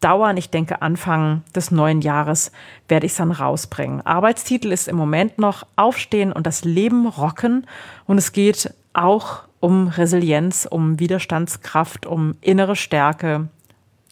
dauern. 0.00 0.36
Ich 0.36 0.50
denke, 0.50 0.82
Anfang 0.82 1.42
des 1.54 1.70
neuen 1.70 2.00
Jahres 2.00 2.52
werde 2.88 3.06
ich 3.06 3.12
es 3.12 3.18
dann 3.18 3.30
rausbringen. 3.30 4.04
Arbeitstitel 4.04 4.72
ist 4.72 4.88
im 4.88 4.96
Moment 4.96 5.38
noch 5.38 5.66
Aufstehen 5.76 6.32
und 6.32 6.46
das 6.46 6.64
Leben 6.64 7.06
rocken. 7.06 7.66
Und 8.06 8.18
es 8.18 8.32
geht 8.32 8.74
auch 8.92 9.44
um 9.60 9.88
Resilienz, 9.88 10.66
um 10.68 10.98
Widerstandskraft, 10.98 12.04
um 12.04 12.34
innere 12.40 12.76
Stärke 12.76 13.48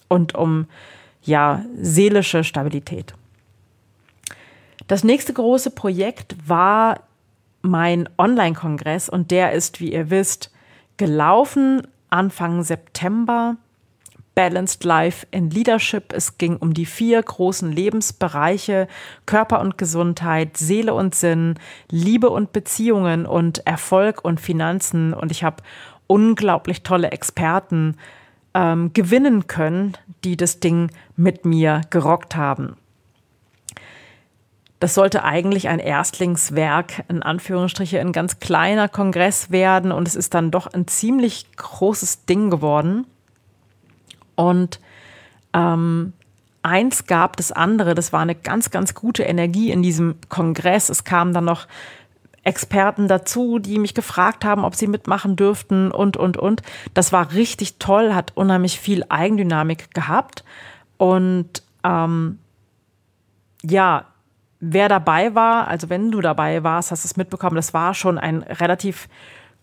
und 0.09 0.35
um 0.35 0.66
ja, 1.23 1.64
seelische 1.76 2.44
Stabilität. 2.44 3.14
Das 4.87 5.04
nächste 5.04 5.32
große 5.32 5.70
Projekt 5.70 6.37
war 6.49 7.00
mein 7.62 8.09
Online-Kongress 8.19 9.09
und 9.09 9.31
der 9.31 9.52
ist, 9.52 9.81
wie 9.81 9.93
ihr 9.93 10.11
wisst, 10.11 10.50
gelaufen 10.97 11.87
Anfang 12.09 12.62
September. 12.62 13.57
Balanced 14.35 14.85
Life 14.85 15.26
in 15.33 15.50
Leadership. 15.50 16.12
Es 16.14 16.38
ging 16.38 16.57
um 16.57 16.73
die 16.73 16.87
vier 16.87 17.23
großen 17.23 17.71
Lebensbereiche 17.71 18.88
Körper 19.26 19.61
und 19.61 19.76
Gesundheit, 19.76 20.57
Seele 20.57 20.95
und 20.95 21.14
Sinn, 21.14 21.59
Liebe 21.90 22.31
und 22.31 22.52
Beziehungen 22.52 23.26
und 23.26 23.67
Erfolg 23.67 24.25
und 24.25 24.40
Finanzen. 24.40 25.12
Und 25.12 25.31
ich 25.31 25.45
habe 25.45 25.62
unglaublich 26.07 26.83
tolle 26.83 27.11
Experten 27.11 27.97
ähm, 28.55 28.93
gewinnen 28.93 29.47
können, 29.47 29.97
die 30.25 30.37
das 30.37 30.61
Ding 30.61 30.90
mit 31.17 31.45
mir 31.45 31.83
gerockt 31.90 32.35
haben. 32.35 32.76
Das 34.80 34.94
sollte 34.94 35.25
eigentlich 35.25 35.68
ein 35.68 35.78
Erstlingswerk, 35.78 37.04
in 37.08 37.22
Anführungsstriche, 37.22 38.00
ein 38.00 38.12
ganz 38.12 38.40
kleiner 38.40 38.88
Kongress 38.88 39.50
werden 39.50 39.92
und 39.92 40.08
es 40.08 40.16
ist 40.16 40.32
dann 40.32 40.50
doch 40.50 40.66
ein 40.66 40.88
ziemlich 40.88 41.54
großes 41.56 42.25
Ding 42.25 42.50
geworden. 42.50 43.06
Und 44.37 44.80
ähm, 45.52 46.14
eins 46.62 47.04
gab 47.04 47.37
das 47.37 47.52
andere, 47.52 47.94
das 47.94 48.14
war 48.14 48.20
eine 48.20 48.34
ganz, 48.34 48.70
ganz 48.70 48.94
gute 48.94 49.22
Energie 49.22 49.70
in 49.70 49.82
diesem 49.82 50.16
Kongress. 50.30 50.88
Es 50.88 51.04
kamen 51.04 51.34
dann 51.34 51.44
noch 51.44 51.66
Experten 52.42 53.06
dazu, 53.06 53.58
die 53.58 53.78
mich 53.78 53.94
gefragt 53.94 54.46
haben, 54.46 54.64
ob 54.64 54.75
sie 54.75 54.87
mitmachen 54.87 55.37
dürften 55.37 55.90
und, 55.90 56.16
und, 56.16 56.38
und. 56.38 56.62
Das 56.94 57.12
war 57.12 57.32
richtig 57.32 57.78
toll, 57.78 58.14
hat 58.14 58.32
unheimlich 58.34 58.80
viel 58.80 59.04
Eigendynamik 59.10 59.92
gehabt. 59.92 60.42
Und 60.96 61.62
ähm, 61.84 62.38
ja, 63.62 64.06
wer 64.61 64.88
dabei 64.88 65.35
war, 65.35 65.69
also 65.69 65.88
wenn 65.88 66.11
du 66.11 66.21
dabei 66.21 66.62
warst, 66.62 66.90
hast 66.90 67.05
du 67.05 67.09
es 67.09 67.17
mitbekommen, 67.17 67.57
das 67.57 67.75
war 67.75 67.95
schon 67.95 68.19
ein 68.19 68.43
relativ 68.43 69.09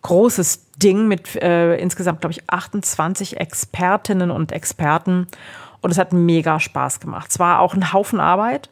großes 0.01 0.71
Ding 0.77 1.07
mit 1.07 1.35
äh, 1.35 1.77
insgesamt, 1.77 2.21
glaube 2.21 2.31
ich, 2.31 2.49
28 2.49 3.39
Expertinnen 3.39 4.31
und 4.31 4.51
Experten. 4.51 5.27
Und 5.81 5.91
es 5.91 5.97
hat 5.97 6.13
mega 6.13 6.59
Spaß 6.59 6.99
gemacht. 6.99 7.29
Es 7.29 7.39
war 7.39 7.59
auch 7.59 7.73
ein 7.73 7.93
Haufen 7.93 8.19
Arbeit, 8.19 8.69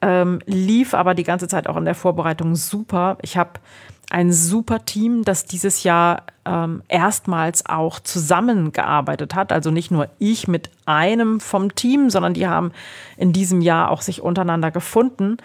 ähm, 0.00 0.40
lief 0.46 0.94
aber 0.94 1.14
die 1.14 1.24
ganze 1.24 1.48
Zeit 1.48 1.68
auch 1.68 1.76
in 1.76 1.84
der 1.84 1.94
Vorbereitung 1.94 2.54
super. 2.56 3.18
Ich 3.22 3.36
habe 3.36 3.60
ein 4.10 4.32
super 4.32 4.84
Team, 4.84 5.24
das 5.24 5.44
dieses 5.44 5.84
Jahr 5.84 6.24
ähm, 6.44 6.82
erstmals 6.88 7.66
auch 7.66 8.00
zusammengearbeitet 8.00 9.34
hat. 9.34 9.52
Also 9.52 9.70
nicht 9.70 9.90
nur 9.90 10.08
ich 10.18 10.48
mit 10.48 10.70
einem 10.84 11.40
vom 11.40 11.74
Team, 11.74 12.10
sondern 12.10 12.34
die 12.34 12.48
haben 12.48 12.72
in 13.16 13.32
diesem 13.32 13.60
Jahr 13.60 13.90
auch 13.90 14.02
sich 14.02 14.20
untereinander 14.20 14.70
gefunden. 14.70 15.38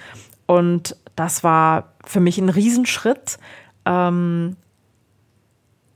Und 0.48 0.98
das 1.15 1.43
war 1.43 1.93
für 2.03 2.19
mich 2.19 2.38
ein 2.39 2.50
Riesenschritt. 2.50 3.38
Ähm, 3.86 4.57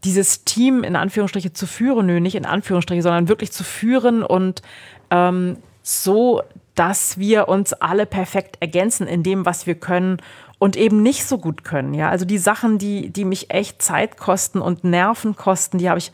dieses 0.04 0.46
Team 0.46 0.84
in 0.84 0.96
Anführungsstriche 0.96 1.52
zu 1.52 1.66
führen, 1.66 2.06
nö, 2.06 2.20
nicht 2.20 2.36
in 2.36 2.46
Anführungsstriche, 2.46 3.02
sondern 3.02 3.28
wirklich 3.28 3.52
zu 3.52 3.64
führen 3.64 4.24
und 4.24 4.62
ähm, 5.10 5.58
so, 5.82 6.42
dass 6.76 7.18
wir 7.18 7.50
uns 7.50 7.74
alle 7.74 8.06
perfekt 8.06 8.58
ergänzen 8.62 9.08
in 9.08 9.24
dem, 9.24 9.46
was 9.46 9.68
wir 9.68 9.76
können 9.76 10.22
und 10.60 10.75
eben 10.75 11.01
nicht 11.01 11.25
so 11.25 11.38
gut 11.38 11.63
können. 11.63 11.94
Ja, 11.94 12.10
also 12.10 12.25
die 12.25 12.38
Sachen, 12.38 12.78
die, 12.78 13.10
die 13.10 13.25
mich 13.25 13.50
echt 13.50 13.82
Zeit 13.82 14.18
kosten 14.18 14.60
und 14.62 14.84
Nerven 14.84 15.36
kosten, 15.36 15.78
die 15.78 15.89
habe 15.89 16.00
ich 16.00 16.12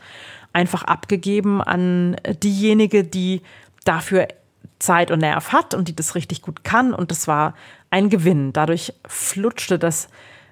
einfach 0.52 0.84
abgegeben 0.84 1.60
an 1.60 2.16
diejenige, 2.42 3.04
die 3.04 3.42
dafür 3.84 4.28
Zeit 4.78 5.10
und 5.10 5.20
Nerv 5.20 5.52
hat 5.52 5.74
und 5.74 5.88
die 5.88 5.96
das 5.96 6.14
richtig 6.14 6.42
gut 6.42 6.64
kann. 6.64 6.94
Und 6.94 7.10
das 7.10 7.28
war 7.28 7.54
ein 7.90 8.08
Gewinn. 8.08 8.52
Dadurch 8.52 8.92
flutschte 9.06 9.78
das, 9.78 10.08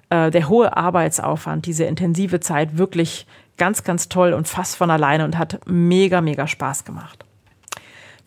äh, 0.09 0.29
der 0.29 0.49
hohe 0.49 0.75
Arbeitsaufwand, 0.75 1.65
diese 1.65 1.85
intensive 1.85 2.39
Zeit 2.39 2.77
wirklich 2.77 3.25
ganz, 3.57 3.83
ganz 3.83 4.09
toll 4.09 4.33
und 4.33 4.47
fast 4.47 4.75
von 4.75 4.91
alleine 4.91 5.23
und 5.23 5.37
hat 5.37 5.59
mega, 5.65 6.21
mega 6.21 6.47
Spaß 6.47 6.83
gemacht. 6.83 7.25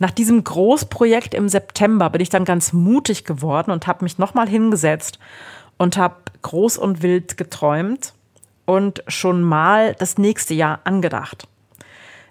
Nach 0.01 0.13
diesem 0.13 0.45
Großprojekt 0.45 1.35
im 1.35 1.49
September 1.49 2.09
bin 2.11 2.21
ich 2.21 2.29
dann 2.29 2.45
ganz 2.45 2.73
mutig 2.73 3.25
geworden 3.25 3.73
und 3.73 3.87
habe 3.87 4.05
mich 4.05 4.19
nochmal 4.19 4.49
hingesetzt 4.49 5.19
und 5.79 5.97
habe 5.97 6.17
groß 6.43 6.77
und 6.79 7.03
wild 7.03 7.37
geträumt 7.37 8.13
und 8.67 9.03
schon 9.09 9.43
mal 9.43 9.95
das 9.95 10.19
nächste 10.19 10.55
Jahr 10.55 10.81
angedacht. 10.85 11.49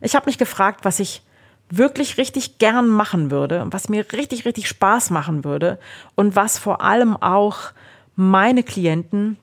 Ich 0.01 0.15
habe 0.15 0.27
mich 0.27 0.37
gefragt, 0.37 0.85
was 0.85 0.99
ich 0.99 1.23
wirklich 1.69 2.17
richtig 2.17 2.59
gern 2.59 2.87
machen 2.87 3.31
würde, 3.31 3.65
was 3.71 3.89
mir 3.89 4.05
richtig, 4.13 4.45
richtig 4.45 4.67
Spaß 4.67 5.09
machen 5.09 5.43
würde 5.43 5.79
und 6.15 6.35
was 6.35 6.57
vor 6.59 6.81
allem 6.81 7.17
auch 7.17 7.71
meine 8.15 8.63
Klienten, 8.63 9.37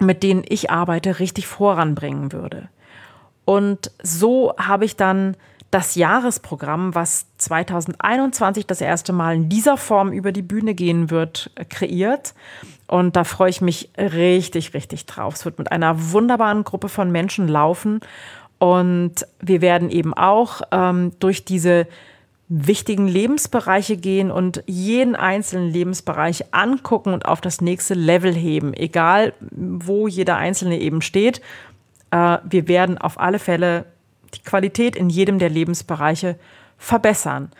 mit 0.00 0.22
denen 0.22 0.44
ich 0.48 0.70
arbeite, 0.70 1.18
richtig 1.18 1.46
voranbringen 1.46 2.32
würde. 2.32 2.68
Und 3.44 3.90
so 4.02 4.54
habe 4.58 4.84
ich 4.84 4.96
dann 4.96 5.36
das 5.70 5.94
Jahresprogramm, 5.94 6.94
was 6.94 7.26
2021 7.42 8.66
das 8.66 8.80
erste 8.80 9.12
Mal 9.12 9.36
in 9.36 9.48
dieser 9.48 9.76
Form 9.76 10.12
über 10.12 10.32
die 10.32 10.42
Bühne 10.42 10.74
gehen 10.74 11.10
wird, 11.10 11.50
äh, 11.54 11.64
kreiert. 11.64 12.34
Und 12.86 13.16
da 13.16 13.24
freue 13.24 13.50
ich 13.50 13.60
mich 13.60 13.90
richtig, 13.98 14.74
richtig 14.74 15.06
drauf. 15.06 15.34
Es 15.34 15.44
wird 15.44 15.58
mit 15.58 15.72
einer 15.72 16.12
wunderbaren 16.12 16.64
Gruppe 16.64 16.88
von 16.88 17.10
Menschen 17.10 17.48
laufen. 17.48 18.00
Und 18.58 19.26
wir 19.40 19.60
werden 19.60 19.90
eben 19.90 20.14
auch 20.14 20.62
ähm, 20.70 21.12
durch 21.18 21.44
diese 21.44 21.86
wichtigen 22.48 23.08
Lebensbereiche 23.08 23.96
gehen 23.96 24.30
und 24.30 24.62
jeden 24.66 25.16
einzelnen 25.16 25.70
Lebensbereich 25.70 26.52
angucken 26.52 27.14
und 27.14 27.24
auf 27.24 27.40
das 27.40 27.62
nächste 27.62 27.94
Level 27.94 28.34
heben, 28.34 28.74
egal 28.74 29.32
wo 29.50 30.06
jeder 30.06 30.36
einzelne 30.36 30.78
eben 30.78 31.00
steht. 31.00 31.40
Äh, 32.10 32.38
wir 32.44 32.68
werden 32.68 32.98
auf 32.98 33.18
alle 33.18 33.38
Fälle 33.38 33.86
die 34.34 34.42
Qualität 34.42 34.96
in 34.96 35.08
jedem 35.08 35.38
der 35.38 35.50
Lebensbereiche 35.50 36.36
verbessern. 36.82 37.50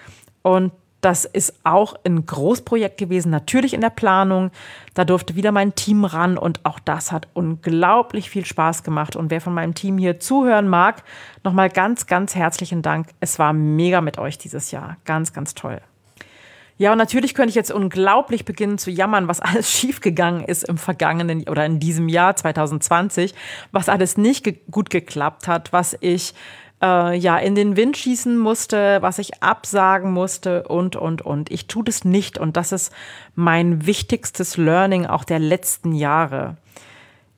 Und 0.43 0.73
das 1.01 1.25
ist 1.25 1.55
auch 1.65 1.97
ein 2.05 2.27
Großprojekt 2.27 2.97
gewesen, 2.97 3.31
natürlich 3.31 3.75
in 3.75 3.81
der 3.81 3.91
Planung. 3.91 4.53
Da 4.95 5.05
durfte 5.05 5.35
wieder 5.35 5.51
mein 5.51 5.75
Team 5.75 6.05
ran 6.05 6.39
und 6.39 6.65
auch 6.65 6.79
das 6.79 7.11
hat 7.11 7.27
unglaublich 7.35 8.31
viel 8.31 8.45
Spaß 8.45 8.85
gemacht. 8.85 9.17
Und 9.17 9.31
wer 9.31 9.41
von 9.41 9.53
meinem 9.53 9.75
Team 9.75 9.99
hier 9.99 10.21
zuhören 10.21 10.69
mag, 10.69 11.03
nochmal 11.43 11.71
ganz, 11.71 12.07
ganz 12.07 12.37
herzlichen 12.37 12.83
Dank. 12.83 13.09
Es 13.19 13.41
war 13.41 13.53
mega 13.53 14.01
mit 14.01 14.19
euch 14.19 14.39
dieses 14.39 14.71
Jahr. 14.71 14.97
Ganz, 15.05 15.33
ganz 15.33 15.55
toll. 15.55 15.81
Ja, 16.79 16.93
und 16.93 16.99
natürlich 16.99 17.35
könnte 17.35 17.51
ich 17.51 17.55
jetzt 17.55 17.71
unglaublich 17.71 18.45
beginnen 18.45 18.79
zu 18.79 18.91
jammern, 18.91 19.29
was 19.29 19.41
alles 19.41 19.71
schiefgegangen 19.79 20.45
ist 20.45 20.69
im 20.69 20.79
vergangenen 20.79 21.49
oder 21.49 21.67
in 21.67 21.81
diesem 21.81 22.09
Jahr 22.09 22.37
2020, 22.37 23.35
was 23.73 23.89
alles 23.89 24.17
nicht 24.17 24.45
ge 24.45 24.59
gut 24.71 24.91
geklappt 24.91 25.49
hat, 25.49 25.73
was 25.73 25.97
ich 26.01 26.35
äh, 26.83 27.17
ja 27.17 27.39
in 27.39 27.55
den 27.55 27.77
Wind 27.77 27.97
schießen 27.97 28.37
musste, 28.37 28.99
was 29.01 29.19
ich 29.19 29.43
absagen 29.43 30.13
musste 30.13 30.65
und, 30.65 30.97
und, 30.97 31.23
und. 31.23 31.51
Ich 31.51 31.67
tue 31.67 31.85
das 31.85 32.05
nicht 32.05 32.39
und 32.39 32.57
das 32.57 32.73
ist 32.73 32.93
mein 33.35 33.87
wichtigstes 33.87 34.57
Learning 34.57 35.07
auch 35.07 35.25
der 35.25 35.39
letzten 35.39 35.93
Jahre. 35.93 36.57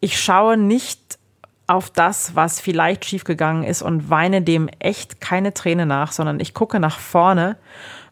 Ich 0.00 0.20
schaue 0.20 0.56
nicht 0.56 1.18
auf 1.66 1.90
das, 1.90 2.34
was 2.34 2.60
vielleicht 2.60 3.04
schiefgegangen 3.04 3.64
ist 3.64 3.82
und 3.82 4.10
weine 4.10 4.42
dem 4.42 4.68
echt 4.78 5.20
keine 5.20 5.54
Träne 5.54 5.86
nach, 5.86 6.12
sondern 6.12 6.40
ich 6.40 6.52
gucke 6.52 6.78
nach 6.78 6.98
vorne 6.98 7.56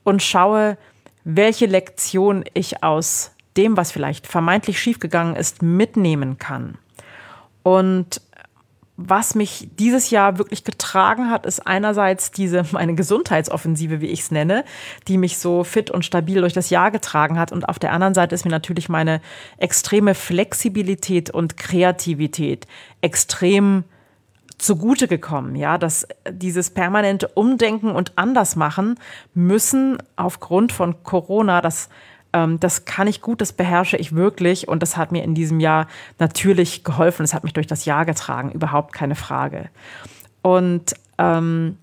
und 0.05 0.23
schaue, 0.23 0.79
welche 1.25 1.67
Lektion 1.67 2.45
ich 2.55 2.83
aus 2.83 3.33
dem, 3.57 3.77
was 3.77 3.93
vielleicht 3.93 4.27
vermeintlich 4.27 4.81
schiefgegangen 4.81 5.37
ist, 5.37 5.63
mitnehmen 5.63 6.39
kann. 6.39 6.79
Und 7.63 8.23
was 9.09 9.35
mich 9.35 9.69
dieses 9.79 10.11
Jahr 10.11 10.39
wirklich 10.39 10.65
getragen 10.65 11.31
hat, 11.31 11.47
ist 11.47 11.67
einerseits 11.67 12.31
diese 12.31 12.65
meine 12.73 12.95
Gesundheitsoffensive, 12.95 14.01
wie 14.01 14.07
ich 14.07 14.21
es 14.21 14.31
nenne, 14.31 14.65
die 15.09 15.19
mich 15.19 15.39
so 15.39 15.65
fit 15.65 15.91
und 15.91 16.05
stabil 16.05 16.41
durch 16.41 16.53
das 16.53 16.71
Jahr 16.71 16.91
getragen 16.91 17.39
hat. 17.39 17.53
Und 17.53 17.69
auf 17.69 17.79
der 17.79 17.93
anderen 17.93 18.15
Seite 18.15 18.35
ist 18.35 18.45
mir 18.45 18.51
natürlich 18.51 18.89
meine 18.89 19.21
extreme 19.59 20.15
Flexibilität 20.15 21.31
und 21.31 21.57
Kreativität 21.57 22.67
extrem 23.01 23.85
zugute 24.59 25.09
gekommen, 25.09 25.57
ja, 25.57 25.77
dass 25.77 26.07
dieses 26.31 26.71
permanente 26.71 27.29
Umdenken 27.29 27.91
und 27.91 28.13
Andersmachen 28.17 28.99
müssen 29.35 29.99
aufgrund 30.17 30.73
von 30.73 31.03
Corona, 31.03 31.61
das 31.61 31.89
ähm, 32.33 32.59
das 32.61 32.85
kann 32.85 33.07
ich 33.07 33.21
gut, 33.21 33.41
das 33.41 33.53
beherrsche 33.53 33.97
ich 33.97 34.15
wirklich 34.15 34.69
und 34.69 34.83
das 34.83 34.97
hat 34.97 35.13
mir 35.13 35.23
in 35.23 35.35
diesem 35.35 35.61
Jahr 35.61 35.87
natürlich 36.19 36.85
geholfen. 36.85 37.25
Es 37.25 37.35
hat 37.35 37.45
mich 37.45 37.53
durch 37.53 37.67
das 37.67 37.85
Jahr 37.85 38.05
getragen, 38.05 38.53
überhaupt 38.53 38.93
keine 38.93 39.15
Frage. 39.15 39.69
Und 40.43 40.95
ähm, 41.19 41.79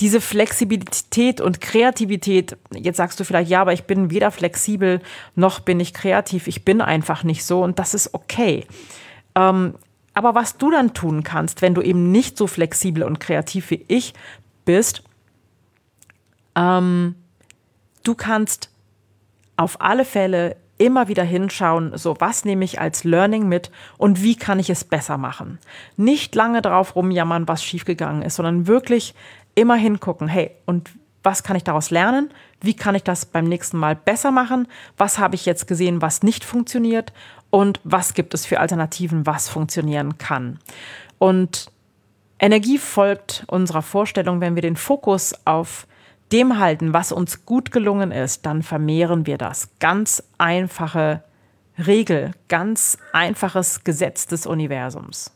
diese 0.00 0.20
Flexibilität 0.20 1.40
und 1.40 1.60
Kreativität, 1.60 2.56
jetzt 2.74 2.96
sagst 2.96 3.20
du 3.20 3.24
vielleicht, 3.24 3.48
ja, 3.48 3.60
aber 3.60 3.72
ich 3.72 3.84
bin 3.84 4.10
weder 4.10 4.32
flexibel 4.32 5.00
noch 5.36 5.60
bin 5.60 5.78
ich 5.78 5.94
kreativ. 5.94 6.48
Ich 6.48 6.64
bin 6.64 6.80
einfach 6.80 7.22
nicht 7.22 7.44
so 7.44 7.62
und 7.62 7.78
das 7.78 7.94
ist 7.94 8.12
okay. 8.12 8.66
Ähm, 9.36 9.74
aber 10.12 10.34
was 10.34 10.58
du 10.58 10.70
dann 10.70 10.92
tun 10.92 11.22
kannst, 11.22 11.62
wenn 11.62 11.74
du 11.74 11.82
eben 11.82 12.10
nicht 12.10 12.36
so 12.36 12.48
flexibel 12.48 13.04
und 13.04 13.20
kreativ 13.20 13.70
wie 13.70 13.84
ich 13.86 14.12
bist, 14.64 15.04
ähm, 16.56 17.14
du 18.02 18.14
kannst 18.16 18.71
auf 19.56 19.80
alle 19.80 20.04
Fälle 20.04 20.56
immer 20.78 21.06
wieder 21.08 21.22
hinschauen, 21.22 21.96
so 21.96 22.16
was 22.18 22.44
nehme 22.44 22.64
ich 22.64 22.80
als 22.80 23.04
Learning 23.04 23.48
mit 23.48 23.70
und 23.98 24.22
wie 24.22 24.34
kann 24.34 24.58
ich 24.58 24.70
es 24.70 24.84
besser 24.84 25.16
machen. 25.16 25.58
Nicht 25.96 26.34
lange 26.34 26.60
drauf 26.60 26.96
rumjammern, 26.96 27.46
was 27.46 27.62
schiefgegangen 27.62 28.22
ist, 28.22 28.36
sondern 28.36 28.66
wirklich 28.66 29.14
immer 29.54 29.76
hingucken, 29.76 30.28
hey, 30.28 30.50
und 30.66 30.90
was 31.22 31.44
kann 31.44 31.56
ich 31.56 31.62
daraus 31.62 31.90
lernen? 31.90 32.30
Wie 32.60 32.74
kann 32.74 32.96
ich 32.96 33.04
das 33.04 33.26
beim 33.26 33.44
nächsten 33.44 33.76
Mal 33.76 33.94
besser 33.94 34.32
machen? 34.32 34.66
Was 34.96 35.18
habe 35.18 35.36
ich 35.36 35.46
jetzt 35.46 35.68
gesehen, 35.68 36.02
was 36.02 36.24
nicht 36.24 36.44
funktioniert? 36.44 37.12
Und 37.50 37.80
was 37.84 38.14
gibt 38.14 38.34
es 38.34 38.44
für 38.44 38.58
Alternativen, 38.58 39.26
was 39.26 39.48
funktionieren 39.48 40.18
kann? 40.18 40.58
Und 41.18 41.70
Energie 42.40 42.78
folgt 42.78 43.44
unserer 43.46 43.82
Vorstellung, 43.82 44.40
wenn 44.40 44.56
wir 44.56 44.62
den 44.62 44.74
Fokus 44.74 45.32
auf 45.44 45.86
dem 46.32 46.58
halten, 46.58 46.92
was 46.92 47.12
uns 47.12 47.44
gut 47.46 47.70
gelungen 47.70 48.10
ist, 48.10 48.46
dann 48.46 48.62
vermehren 48.62 49.26
wir 49.26 49.38
das. 49.38 49.68
Ganz 49.78 50.22
einfache 50.38 51.22
Regel, 51.78 52.32
ganz 52.48 52.98
einfaches 53.12 53.84
Gesetz 53.84 54.26
des 54.26 54.46
Universums. 54.46 55.32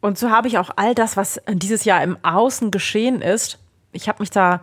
Und 0.00 0.18
so 0.18 0.30
habe 0.30 0.48
ich 0.48 0.58
auch 0.58 0.70
all 0.76 0.94
das, 0.94 1.16
was 1.16 1.40
dieses 1.48 1.84
Jahr 1.84 2.02
im 2.02 2.18
Außen 2.22 2.70
geschehen 2.70 3.22
ist, 3.22 3.58
ich 3.92 4.08
habe 4.08 4.20
mich 4.20 4.30
da 4.30 4.62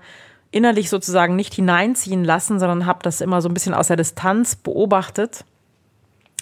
innerlich 0.51 0.89
sozusagen 0.89 1.35
nicht 1.35 1.53
hineinziehen 1.55 2.23
lassen, 2.23 2.59
sondern 2.59 2.85
habe 2.85 2.99
das 3.01 3.19
immer 3.19 3.41
so 3.41 3.49
ein 3.49 3.53
bisschen 3.53 3.73
aus 3.73 3.87
der 3.87 3.97
Distanz 3.97 4.55
beobachtet 4.55 5.43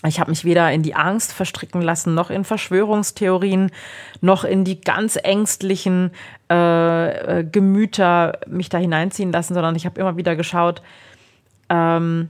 ich 0.08 0.20
habe 0.20 0.32
mich 0.32 0.46
weder 0.46 0.72
in 0.72 0.82
die 0.82 0.96
Angst 0.96 1.32
verstricken 1.32 1.82
lassen, 1.82 2.14
noch 2.16 2.30
in 2.30 2.44
Verschwörungstheorien, 2.44 3.72
noch 4.20 4.44
in 4.44 4.64
die 4.64 4.82
ganz 4.82 5.18
ängstlichen 5.22 6.12
äh, 6.50 7.40
äh, 7.40 7.44
Gemüter 7.44 8.40
mich 8.48 8.70
da 8.70 8.78
hineinziehen 8.78 9.32
lassen, 9.32 9.54
sondern 9.54 9.76
ich 9.76 9.86
habe 9.86 10.00
immer 10.00 10.18
wieder 10.18 10.36
geschaut, 10.36 10.82
ähm, 11.70 12.30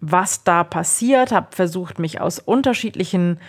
was 0.00 0.44
da 0.44 0.62
passiert, 0.62 1.32
habe 1.32 1.48
versucht, 1.50 1.98
mich 1.98 2.20
aus 2.20 2.38
unterschiedlichen 2.38 3.40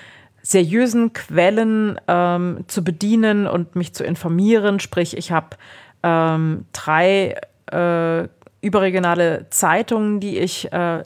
seriösen 0.42 1.12
Quellen 1.12 2.00
ähm, 2.08 2.64
zu 2.68 2.84
bedienen 2.84 3.48
und 3.48 3.76
mich 3.76 3.94
zu 3.94 4.06
informieren. 4.06 4.80
Sprich, 4.80 5.18
ich 5.18 5.34
habe 5.34 5.58
ähm, 6.04 6.66
drei 6.72 7.36
äh, 7.70 8.28
überregionale 8.62 9.48
Zeitungen, 9.50 10.22
die 10.22 10.38
ich 10.38 10.72
äh, 10.72 11.04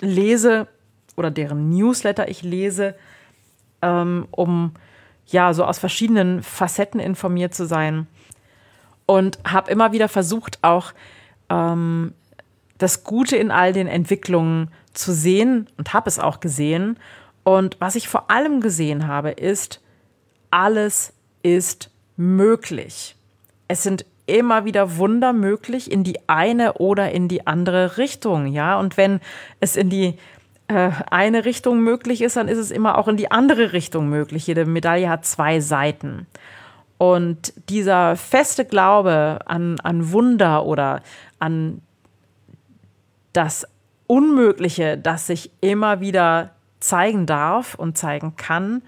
lese 0.00 0.68
oder 1.18 1.30
deren 1.30 1.70
Newsletter 1.70 2.28
ich 2.28 2.42
lese, 2.42 2.94
ähm, 3.82 4.26
um 4.30 4.72
ja 5.26 5.52
so 5.52 5.64
aus 5.64 5.78
verschiedenen 5.78 6.42
Facetten 6.42 7.00
informiert 7.00 7.54
zu 7.54 7.66
sein. 7.66 8.06
Und 9.06 9.38
habe 9.46 9.70
immer 9.70 9.92
wieder 9.92 10.08
versucht, 10.08 10.58
auch 10.62 10.92
ähm, 11.48 12.12
das 12.76 13.04
Gute 13.04 13.36
in 13.36 13.50
all 13.50 13.72
den 13.72 13.86
Entwicklungen 13.86 14.70
zu 14.92 15.12
sehen 15.12 15.68
und 15.76 15.92
habe 15.94 16.08
es 16.08 16.18
auch 16.18 16.40
gesehen. 16.40 16.98
Und 17.42 17.76
was 17.80 17.94
ich 17.94 18.08
vor 18.08 18.30
allem 18.30 18.60
gesehen 18.60 19.06
habe, 19.06 19.30
ist, 19.30 19.80
alles 20.50 21.12
ist 21.42 21.90
möglich. 22.16 23.16
Es 23.66 23.82
sind 23.82 24.04
immer 24.26 24.64
wieder 24.64 24.98
Wunder 24.98 25.32
möglich 25.32 25.90
in 25.90 26.04
die 26.04 26.28
eine 26.28 26.74
oder 26.74 27.10
in 27.12 27.28
die 27.28 27.46
andere 27.46 27.96
Richtung, 27.96 28.46
ja. 28.46 28.78
Und 28.78 28.96
wenn 28.96 29.20
es 29.60 29.76
in 29.76 29.88
die 29.88 30.18
eine 30.68 31.44
Richtung 31.44 31.80
möglich 31.80 32.20
ist, 32.20 32.36
dann 32.36 32.48
ist 32.48 32.58
es 32.58 32.70
immer 32.70 32.98
auch 32.98 33.08
in 33.08 33.16
die 33.16 33.30
andere 33.30 33.72
Richtung 33.72 34.08
möglich. 34.08 34.46
Jede 34.46 34.66
Medaille 34.66 35.08
hat 35.08 35.24
zwei 35.24 35.60
Seiten. 35.60 36.26
Und 36.98 37.52
dieser 37.70 38.16
feste 38.16 38.64
Glaube 38.64 39.38
an, 39.46 39.80
an 39.80 40.12
Wunder 40.12 40.66
oder 40.66 41.02
an 41.38 41.80
das 43.32 43.66
Unmögliche, 44.06 44.98
das 44.98 45.26
sich 45.26 45.50
immer 45.60 46.00
wieder 46.00 46.50
zeigen 46.80 47.24
darf 47.24 47.74
und 47.74 47.96
zeigen 47.96 48.36
kann, 48.36 48.82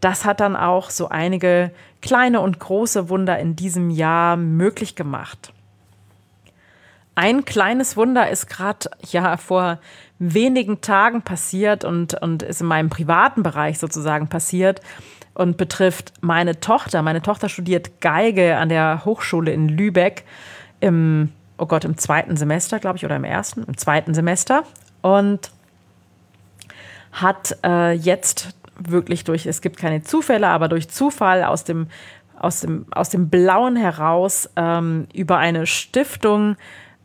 das 0.00 0.24
hat 0.24 0.40
dann 0.40 0.54
auch 0.54 0.90
so 0.90 1.08
einige 1.08 1.72
kleine 2.02 2.40
und 2.40 2.58
große 2.60 3.08
Wunder 3.08 3.38
in 3.38 3.56
diesem 3.56 3.90
Jahr 3.90 4.36
möglich 4.36 4.96
gemacht. 4.96 5.52
Ein 7.20 7.44
kleines 7.44 7.98
Wunder 7.98 8.30
ist 8.30 8.46
gerade 8.46 8.88
ja 9.10 9.36
vor 9.36 9.78
wenigen 10.18 10.80
Tagen 10.80 11.20
passiert 11.20 11.84
und, 11.84 12.14
und 12.14 12.42
ist 12.42 12.62
in 12.62 12.66
meinem 12.66 12.88
privaten 12.88 13.42
Bereich 13.42 13.78
sozusagen 13.78 14.28
passiert 14.28 14.80
und 15.34 15.58
betrifft 15.58 16.14
meine 16.22 16.60
Tochter. 16.60 17.02
Meine 17.02 17.20
Tochter 17.20 17.50
studiert 17.50 18.00
Geige 18.00 18.56
an 18.56 18.70
der 18.70 19.04
Hochschule 19.04 19.52
in 19.52 19.68
Lübeck 19.68 20.24
im, 20.80 21.30
oh 21.58 21.66
Gott, 21.66 21.84
im 21.84 21.98
zweiten 21.98 22.38
Semester, 22.38 22.78
glaube 22.78 22.96
ich, 22.96 23.04
oder 23.04 23.16
im 23.16 23.24
ersten, 23.24 23.64
im 23.64 23.76
zweiten 23.76 24.14
Semester. 24.14 24.62
Und 25.02 25.50
hat 27.12 27.54
äh, 27.62 27.92
jetzt 27.92 28.54
wirklich 28.78 29.24
durch, 29.24 29.44
es 29.44 29.60
gibt 29.60 29.76
keine 29.76 30.02
Zufälle, 30.02 30.48
aber 30.48 30.68
durch 30.68 30.88
Zufall 30.88 31.44
aus 31.44 31.64
dem, 31.64 31.88
aus 32.38 32.60
dem, 32.60 32.86
aus 32.92 33.10
dem 33.10 33.28
Blauen 33.28 33.76
heraus 33.76 34.48
ähm, 34.56 35.06
über 35.12 35.36
eine 35.36 35.66
Stiftung 35.66 36.56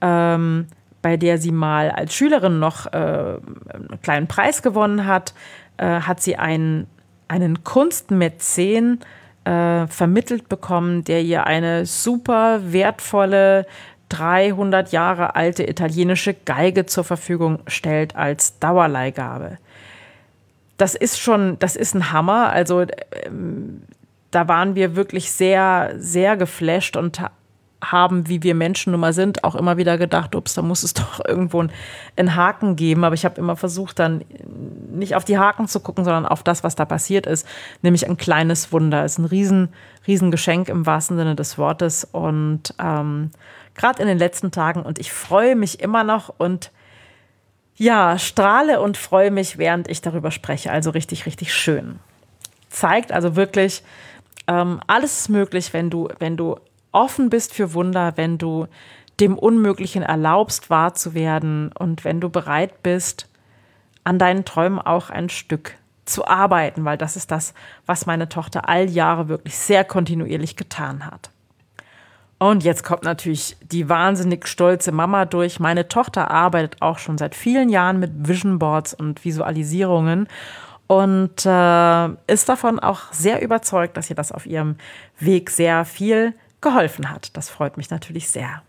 ähm, 0.02 0.68
bei 1.02 1.18
der 1.18 1.38
sie 1.38 1.52
mal 1.52 1.92
als 1.92 2.16
Schülerin 2.16 2.60
noch 2.60 2.88
äh, 2.88 2.98
einen 2.98 4.00
kleinen 4.02 4.28
Preis 4.28 4.64
gewonnen 4.64 5.06
hat, 5.06 5.34
äh, 5.78 6.02
hat 6.02 6.22
sie 6.22 6.36
einen, 6.36 6.88
einen 7.28 7.64
Kunstmäzen 7.64 9.02
äh, 9.44 9.86
vermittelt 9.88 10.50
bekommen, 10.50 11.04
der 11.04 11.22
ihr 11.22 11.46
eine 11.46 11.86
super 11.86 12.74
wertvolle 12.74 13.68
300 14.10 14.92
Jahre 14.92 15.36
alte 15.36 15.70
italienische 15.70 16.34
Geige 16.34 16.86
zur 16.86 17.04
Verfügung 17.04 17.60
stellt 17.68 18.16
als 18.16 18.60
Dauerleihgabe. 18.60 19.58
Das 20.78 20.96
ist 20.96 21.20
schon, 21.20 21.58
das 21.60 21.76
ist 21.76 21.94
ein 21.94 22.12
Hammer. 22.12 22.50
Also 22.50 22.86
ähm, 23.26 23.84
da 24.32 24.48
waren 24.48 24.76
wir 24.76 24.96
wirklich 24.96 25.32
sehr, 25.32 25.94
sehr 25.98 26.36
geflasht 26.36 26.98
und 26.98 27.22
haben, 27.92 28.28
wie 28.28 28.44
wir 28.44 28.56
Menschen 28.56 28.92
nun 28.92 29.00
mal 29.00 29.14
sind, 29.14 29.44
auch 29.44 29.56
immer 29.56 29.78
wieder 29.78 29.98
gedacht, 29.98 30.36
ups, 30.36 30.54
da 30.54 30.62
muss 30.62 30.84
es 30.84 30.94
doch 30.96 31.24
irgendwo 31.26 31.66
einen 32.16 32.36
Haken 32.36 32.76
geben. 32.76 33.04
Aber 33.04 33.16
ich 33.16 33.26
habe 33.26 33.40
immer 33.40 33.56
versucht, 33.56 34.00
dann 34.00 34.24
nicht 34.92 35.16
auf 35.16 35.26
die 35.26 35.38
Haken 35.38 35.68
zu 35.68 35.80
gucken, 35.80 36.04
sondern 36.04 36.26
auf 36.26 36.44
das, 36.44 36.64
was 36.64 36.76
da 36.76 36.86
passiert 36.86 37.26
ist, 37.26 37.48
nämlich 37.82 38.08
ein 38.08 38.18
kleines 38.18 38.72
Wunder. 38.72 39.04
Es 39.04 39.14
ist 39.14 39.18
ein 39.20 39.26
riesen, 39.26 39.70
riesen 40.08 40.32
Geschenk 40.32 40.70
im 40.70 40.86
wahrsten 40.86 41.18
Sinne 41.18 41.36
des 41.36 41.58
Wortes. 41.58 42.08
Und 42.12 42.74
ähm, 42.80 43.32
gerade 43.76 44.02
in 44.02 44.08
den 44.08 44.18
letzten 44.18 44.52
Tagen, 44.52 44.82
und 44.82 45.00
ich 45.00 45.12
freue 45.12 45.56
mich 45.56 45.80
immer 45.82 46.04
noch 46.04 46.34
und 46.38 46.72
ja, 47.78 48.18
strahle 48.18 48.80
und 48.80 48.98
freue 48.98 49.32
mich, 49.32 49.58
während 49.58 49.90
ich 49.90 50.02
darüber 50.02 50.32
spreche. 50.32 50.72
Also 50.72 50.92
richtig, 50.92 51.26
richtig 51.26 51.54
schön. 51.54 52.00
Zeigt 52.70 53.12
also 53.12 53.36
wirklich, 53.36 53.84
ähm, 54.48 54.80
alles 54.88 55.20
ist 55.20 55.30
möglich, 55.30 55.74
wenn 55.74 55.90
du, 55.90 56.10
wenn 56.20 56.38
du 56.38 56.58
offen 56.96 57.30
bist 57.30 57.54
für 57.54 57.74
Wunder, 57.74 58.14
wenn 58.16 58.38
du 58.38 58.68
dem 59.20 59.38
Unmöglichen 59.38 60.04
erlaubst, 60.04 60.70
wahr 60.70 60.94
zu 60.94 61.14
werden 61.14 61.72
und 61.78 62.04
wenn 62.04 62.20
du 62.20 62.30
bereit 62.30 62.84
bist, 62.84 63.30
an 64.04 64.20
deinen 64.20 64.46
Träumen 64.46 64.80
auch 64.80 65.10
ein 65.10 65.30
Stück 65.30 65.76
zu 66.06 66.28
arbeiten, 66.28 66.86
weil 66.86 66.98
das 66.98 67.16
ist 67.16 67.32
das, 67.32 67.54
was 67.86 68.06
meine 68.06 68.30
Tochter 68.30 68.70
all 68.70 68.90
Jahre 68.90 69.28
wirklich 69.28 69.58
sehr 69.58 69.84
kontinuierlich 69.84 70.56
getan 70.56 71.06
hat. 71.06 71.32
Und 72.38 72.64
jetzt 72.64 72.84
kommt 72.84 73.04
natürlich 73.04 73.58
die 73.62 73.90
wahnsinnig 73.90 74.48
stolze 74.48 74.92
Mama 74.92 75.26
durch. 75.26 75.60
Meine 75.60 75.88
Tochter 75.88 76.30
arbeitet 76.30 76.82
auch 76.82 77.00
schon 77.00 77.18
seit 77.18 77.34
vielen 77.34 77.70
Jahren 77.70 78.00
mit 78.00 78.12
Vision 78.28 78.60
Boards 78.60 78.94
und 78.94 79.24
Visualisierungen 79.24 80.28
und 80.88 81.46
äh, 81.46 82.06
ist 82.32 82.50
davon 82.50 82.80
auch 82.80 83.12
sehr 83.12 83.42
überzeugt, 83.42 83.98
dass 83.98 84.10
ihr 84.10 84.16
das 84.16 84.32
auf 84.32 84.46
ihrem 84.46 84.76
Weg 85.18 85.50
sehr 85.50 85.86
viel 85.86 86.34
geholfen 86.66 87.10
hat. 87.10 87.38
Das 87.38 87.50
freut 87.50 87.78
mich 87.78 87.92
natürlich 87.92 88.28
sehr. 88.28 88.64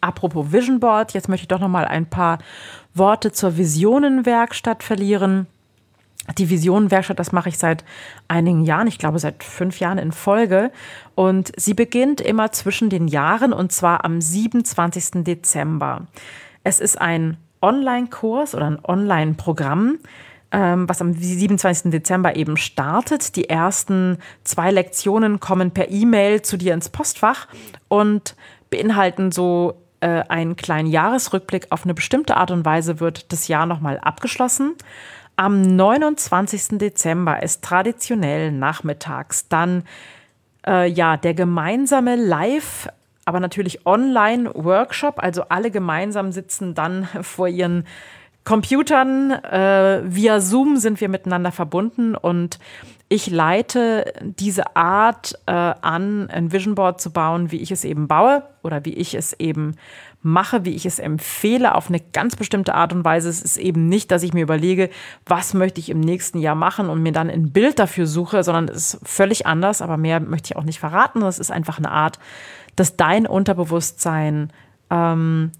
Apropos 0.00 0.52
Vision 0.52 0.78
Board, 0.78 1.14
jetzt 1.14 1.28
möchte 1.28 1.44
ich 1.44 1.48
doch 1.48 1.58
noch 1.58 1.68
mal 1.68 1.86
ein 1.86 2.06
paar 2.06 2.38
Worte 2.94 3.32
zur 3.32 3.56
Visionenwerkstatt 3.56 4.82
verlieren. 4.82 5.46
Die 6.38 6.50
Visionenwerkstatt, 6.50 7.18
das 7.18 7.32
mache 7.32 7.48
ich 7.48 7.58
seit 7.58 7.84
einigen 8.28 8.64
Jahren, 8.64 8.86
ich 8.86 8.98
glaube 8.98 9.18
seit 9.18 9.42
fünf 9.42 9.80
Jahren 9.80 9.98
in 9.98 10.12
Folge. 10.12 10.70
Und 11.14 11.50
sie 11.56 11.74
beginnt 11.74 12.20
immer 12.20 12.52
zwischen 12.52 12.90
den 12.90 13.08
Jahren 13.08 13.52
und 13.52 13.72
zwar 13.72 14.04
am 14.04 14.20
27. 14.20 15.24
Dezember. 15.24 16.06
Es 16.62 16.78
ist 16.78 17.00
ein 17.00 17.38
Online-Kurs 17.62 18.54
oder 18.54 18.66
ein 18.66 18.84
Online-Programm, 18.84 19.98
was 20.58 21.00
am 21.00 21.14
27. 21.14 21.90
Dezember 21.90 22.36
eben 22.36 22.56
startet. 22.56 23.36
Die 23.36 23.48
ersten 23.48 24.18
zwei 24.44 24.70
Lektionen 24.70 25.40
kommen 25.40 25.70
per 25.70 25.90
E-Mail 25.90 26.42
zu 26.42 26.56
dir 26.56 26.74
ins 26.74 26.88
Postfach 26.88 27.48
und 27.88 28.36
beinhalten 28.70 29.32
so 29.32 29.82
äh, 30.00 30.22
einen 30.28 30.56
kleinen 30.56 30.88
Jahresrückblick. 30.88 31.66
Auf 31.70 31.84
eine 31.84 31.94
bestimmte 31.94 32.36
Art 32.36 32.50
und 32.50 32.64
Weise 32.64 33.00
wird 33.00 33.32
das 33.32 33.48
Jahr 33.48 33.66
nochmal 33.66 33.98
abgeschlossen. 33.98 34.74
Am 35.36 35.62
29. 35.62 36.78
Dezember 36.78 37.42
ist 37.42 37.62
traditionell 37.62 38.52
nachmittags 38.52 39.48
dann 39.48 39.84
äh, 40.66 40.88
ja 40.88 41.16
der 41.16 41.34
gemeinsame 41.34 42.16
Live- 42.16 42.88
aber 43.24 43.40
natürlich 43.40 43.86
Online-Workshop. 43.86 45.22
Also 45.22 45.44
alle 45.48 45.70
gemeinsam 45.70 46.32
sitzen 46.32 46.74
dann 46.74 47.04
vor 47.22 47.48
ihren 47.48 47.86
Computern. 48.44 49.30
Äh, 49.30 50.02
via 50.04 50.40
Zoom 50.40 50.76
sind 50.76 51.00
wir 51.00 51.08
miteinander 51.08 51.52
verbunden 51.52 52.14
und 52.14 52.58
ich 53.08 53.28
leite 53.28 54.10
diese 54.22 54.74
Art 54.74 55.34
äh, 55.44 55.52
an, 55.52 56.30
ein 56.30 56.50
Vision 56.50 56.74
Board 56.74 56.98
zu 56.98 57.12
bauen, 57.12 57.50
wie 57.50 57.58
ich 57.58 57.70
es 57.70 57.84
eben 57.84 58.08
baue 58.08 58.42
oder 58.62 58.86
wie 58.86 58.94
ich 58.94 59.14
es 59.14 59.34
eben 59.34 59.76
mache, 60.22 60.64
wie 60.64 60.74
ich 60.74 60.86
es 60.86 60.98
empfehle, 60.98 61.74
auf 61.74 61.88
eine 61.88 62.00
ganz 62.00 62.36
bestimmte 62.36 62.74
Art 62.74 62.92
und 62.92 63.04
Weise. 63.04 63.28
Es 63.28 63.42
ist 63.42 63.58
eben 63.58 63.88
nicht, 63.88 64.10
dass 64.10 64.22
ich 64.22 64.32
mir 64.32 64.42
überlege, 64.42 64.88
was 65.26 65.52
möchte 65.52 65.78
ich 65.78 65.90
im 65.90 66.00
nächsten 66.00 66.38
Jahr 66.38 66.54
machen 66.54 66.88
und 66.88 67.02
mir 67.02 67.12
dann 67.12 67.28
ein 67.28 67.52
Bild 67.52 67.78
dafür 67.78 68.06
suche, 68.06 68.42
sondern 68.44 68.68
es 68.68 68.94
ist 68.94 69.00
völlig 69.06 69.46
anders, 69.46 69.82
aber 69.82 69.98
mehr 69.98 70.20
möchte 70.20 70.52
ich 70.52 70.56
auch 70.56 70.64
nicht 70.64 70.80
verraten. 70.80 71.20
Es 71.22 71.38
ist 71.38 71.50
einfach 71.50 71.76
eine 71.76 71.90
Art, 71.90 72.18
dass 72.76 72.96
dein 72.96 73.26
Unterbewusstsein 73.26 74.50
ähm, 74.90 75.50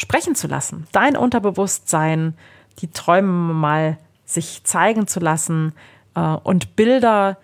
sprechen 0.00 0.34
zu 0.34 0.48
lassen, 0.48 0.86
dein 0.92 1.16
Unterbewusstsein, 1.16 2.34
die 2.78 2.90
Träume 2.90 3.52
mal 3.52 3.98
sich 4.24 4.64
zeigen 4.64 5.06
zu 5.06 5.20
lassen 5.20 5.74
äh, 6.14 6.20
und 6.20 6.74
Bilder, 6.74 7.36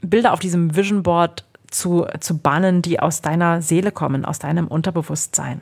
Bilder 0.00 0.32
auf 0.32 0.38
diesem 0.38 0.76
Vision 0.76 1.02
Board 1.02 1.44
zu, 1.68 2.06
zu 2.20 2.38
bannen, 2.38 2.82
die 2.82 3.00
aus 3.00 3.20
deiner 3.20 3.62
Seele 3.62 3.90
kommen, 3.90 4.24
aus 4.24 4.38
deinem 4.38 4.68
Unterbewusstsein. 4.68 5.60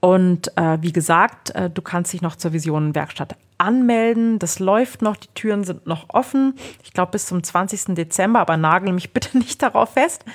Und 0.00 0.54
äh, 0.58 0.76
wie 0.82 0.92
gesagt, 0.92 1.54
äh, 1.54 1.70
du 1.70 1.80
kannst 1.80 2.12
dich 2.12 2.20
noch 2.20 2.36
zur 2.36 2.52
Visionenwerkstatt 2.52 3.36
anmelden. 3.56 4.38
Das 4.38 4.58
läuft 4.58 5.00
noch, 5.00 5.16
die 5.16 5.28
Türen 5.34 5.64
sind 5.64 5.86
noch 5.86 6.10
offen. 6.10 6.58
Ich 6.82 6.92
glaube 6.92 7.12
bis 7.12 7.24
zum 7.24 7.42
20. 7.42 7.94
Dezember, 7.94 8.40
aber 8.40 8.58
nagel 8.58 8.92
mich 8.92 9.12
bitte 9.14 9.38
nicht 9.38 9.62
darauf 9.62 9.94
fest. 9.94 10.26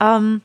Ähm, 0.00 0.42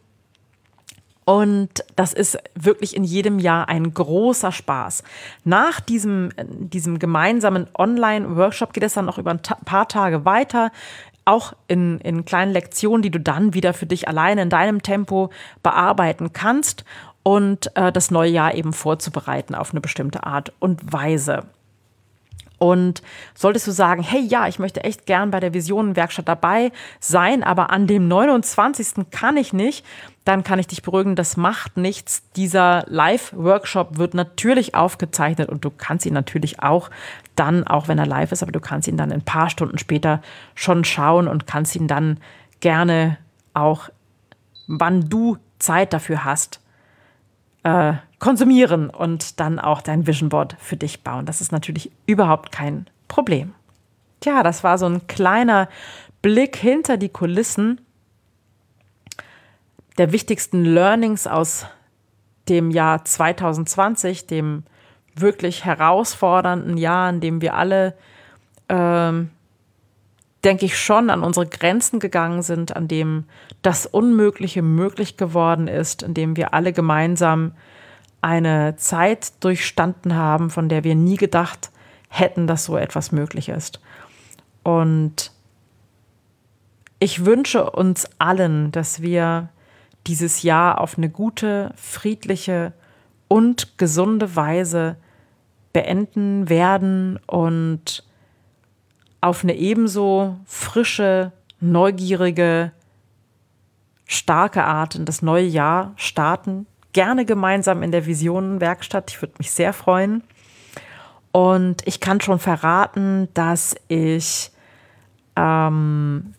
und 1.25 1.69
das 1.95 2.13
ist 2.13 2.37
wirklich 2.55 2.95
in 2.95 3.03
jedem 3.03 3.39
Jahr 3.39 3.69
ein 3.69 3.93
großer 3.93 4.51
Spaß. 4.51 5.03
Nach 5.43 5.79
diesem, 5.79 6.29
diesem 6.37 6.99
gemeinsamen 6.99 7.67
Online-Workshop 7.77 8.73
geht 8.73 8.83
es 8.83 8.93
dann 8.93 9.05
noch 9.05 9.17
über 9.17 9.31
ein 9.31 9.41
paar 9.41 9.87
Tage 9.87 10.25
weiter. 10.25 10.71
Auch 11.25 11.53
in, 11.67 11.99
in 11.99 12.25
kleinen 12.25 12.51
Lektionen, 12.51 13.01
die 13.01 13.11
du 13.11 13.19
dann 13.19 13.53
wieder 13.53 13.73
für 13.73 13.85
dich 13.85 14.09
alleine 14.09 14.41
in 14.41 14.49
deinem 14.49 14.81
Tempo 14.83 15.29
bearbeiten 15.61 16.33
kannst 16.33 16.83
und 17.23 17.75
äh, 17.77 17.93
das 17.93 18.11
neue 18.11 18.29
Jahr 18.29 18.53
eben 18.53 18.73
vorzubereiten 18.73 19.55
auf 19.55 19.71
eine 19.71 19.79
bestimmte 19.79 20.25
Art 20.25 20.51
und 20.59 20.91
Weise. 20.91 21.43
Und 22.63 23.01
solltest 23.35 23.67
du 23.67 23.71
sagen, 23.71 24.03
hey 24.03 24.21
ja, 24.21 24.47
ich 24.47 24.57
möchte 24.57 24.85
echt 24.85 25.05
gern 25.05 25.31
bei 25.31 25.41
der 25.41 25.53
Visionenwerkstatt 25.53 26.29
dabei 26.29 26.71
sein, 27.01 27.43
aber 27.43 27.71
an 27.71 27.87
dem 27.87 28.07
29. 28.07 29.11
kann 29.11 29.35
ich 29.35 29.51
nicht, 29.51 29.85
dann 30.23 30.45
kann 30.45 30.59
ich 30.59 30.67
dich 30.67 30.81
beruhigen, 30.81 31.17
das 31.17 31.35
macht 31.35 31.75
nichts. 31.75 32.23
Dieser 32.37 32.85
Live-Workshop 32.87 33.97
wird 33.97 34.13
natürlich 34.13 34.75
aufgezeichnet 34.75 35.49
und 35.49 35.65
du 35.65 35.71
kannst 35.71 36.05
ihn 36.05 36.13
natürlich 36.13 36.63
auch 36.63 36.89
dann, 37.35 37.67
auch 37.67 37.89
wenn 37.89 37.99
er 37.99 38.05
live 38.05 38.31
ist, 38.31 38.43
aber 38.43 38.53
du 38.53 38.61
kannst 38.61 38.87
ihn 38.87 38.95
dann 38.95 39.11
ein 39.11 39.25
paar 39.25 39.49
Stunden 39.49 39.77
später 39.77 40.21
schon 40.55 40.85
schauen 40.85 41.27
und 41.27 41.45
kannst 41.45 41.75
ihn 41.75 41.89
dann 41.89 42.17
gerne 42.61 43.17
auch, 43.53 43.89
wann 44.67 45.09
du 45.09 45.35
Zeit 45.59 45.91
dafür 45.91 46.23
hast, 46.23 46.61
äh, 47.63 47.95
konsumieren 48.23 48.89
und 48.89 49.41
dann 49.41 49.59
auch 49.59 49.81
dein 49.81 50.07
Vision 50.07 50.29
Board 50.29 50.55
für 50.57 50.77
dich 50.77 51.03
bauen. 51.03 51.25
Das 51.25 51.41
ist 51.41 51.51
natürlich 51.51 51.91
überhaupt 52.05 52.53
kein 52.53 52.87
Problem. 53.09 53.53
Tja, 54.21 54.43
das 54.43 54.63
war 54.63 54.77
so 54.77 54.85
ein 54.85 55.07
kleiner 55.07 55.67
Blick 56.21 56.55
hinter 56.55 56.95
die 56.95 57.09
Kulissen 57.09 57.81
der 59.97 60.13
wichtigsten 60.13 60.63
Learnings 60.63 61.27
aus 61.27 61.65
dem 62.47 62.71
Jahr 62.71 63.03
2020, 63.03 64.25
dem 64.25 64.63
wirklich 65.15 65.65
herausfordernden 65.65 66.77
Jahr, 66.77 67.09
in 67.09 67.19
dem 67.19 67.41
wir 67.41 67.55
alle, 67.55 67.93
ähm, 68.69 69.31
denke 70.45 70.65
ich, 70.65 70.79
schon 70.79 71.09
an 71.09 71.23
unsere 71.23 71.45
Grenzen 71.45 71.99
gegangen 71.99 72.41
sind, 72.41 72.73
an 72.73 72.87
dem 72.87 73.25
das 73.63 73.85
Unmögliche 73.85 74.61
möglich 74.61 75.17
geworden 75.17 75.67
ist, 75.67 76.03
in 76.03 76.13
dem 76.13 76.37
wir 76.37 76.53
alle 76.53 76.71
gemeinsam 76.71 77.51
eine 78.23 78.77
Zeit 78.77 79.43
durchstanden 79.43 80.15
haben, 80.15 80.49
von 80.49 80.69
der 80.69 80.85
wir 80.85 80.95
nie 80.95 81.17
gedacht 81.17 81.71
hätten, 82.07 82.47
dass 82.47 82.65
so 82.65 82.77
etwas 82.77 83.11
möglich 83.11 83.49
ist. 83.49 83.81
Und 84.63 85.31
ich 86.99 87.25
wünsche 87.25 87.69
uns 87.69 88.07
allen, 88.19 88.71
dass 88.71 89.01
wir 89.01 89.49
dieses 90.07 90.41
Jahr 90.41 90.79
auf 90.79 90.97
eine 90.97 91.09
gute, 91.09 91.73
friedliche 91.75 92.71
und 93.27 93.77
gesunde 93.77 94.37
Weise 94.37 94.95
beenden 95.73 96.47
werden 96.47 97.19
und 97.27 98.05
auf 99.19 99.43
eine 99.43 99.55
ebenso 99.55 100.37
frische, 100.45 101.33
neugierige, 101.59 102.71
starke 104.05 104.63
Art 104.63 104.95
in 104.95 105.03
das 105.03 105.21
neue 105.21 105.45
Jahr 105.45 105.91
starten 105.97 106.67
gerne 106.93 107.25
gemeinsam 107.25 107.83
in 107.83 107.91
der 107.91 108.05
Visionenwerkstatt. 108.05 109.11
Ich 109.11 109.21
würde 109.21 109.33
mich 109.39 109.51
sehr 109.51 109.73
freuen. 109.73 110.23
Und 111.31 111.85
ich 111.87 111.99
kann 111.99 112.21
schon 112.21 112.39
verraten, 112.39 113.27
dass 113.33 113.75
ich 113.87 114.51
ähm, 115.35 116.35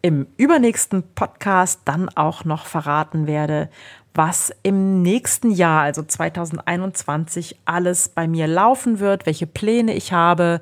im 0.00 0.26
übernächsten 0.36 1.02
Podcast 1.14 1.80
dann 1.84 2.08
auch 2.08 2.44
noch 2.44 2.66
verraten 2.66 3.26
werde, 3.26 3.68
was 4.14 4.52
im 4.62 5.02
nächsten 5.02 5.50
Jahr, 5.50 5.82
also 5.82 6.02
2021, 6.02 7.58
alles 7.64 8.08
bei 8.08 8.26
mir 8.26 8.46
laufen 8.46 8.98
wird, 8.98 9.26
welche 9.26 9.46
Pläne 9.46 9.94
ich 9.94 10.12
habe 10.12 10.60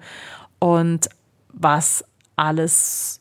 und 0.59 1.09
was 1.53 2.05
alles 2.37 3.21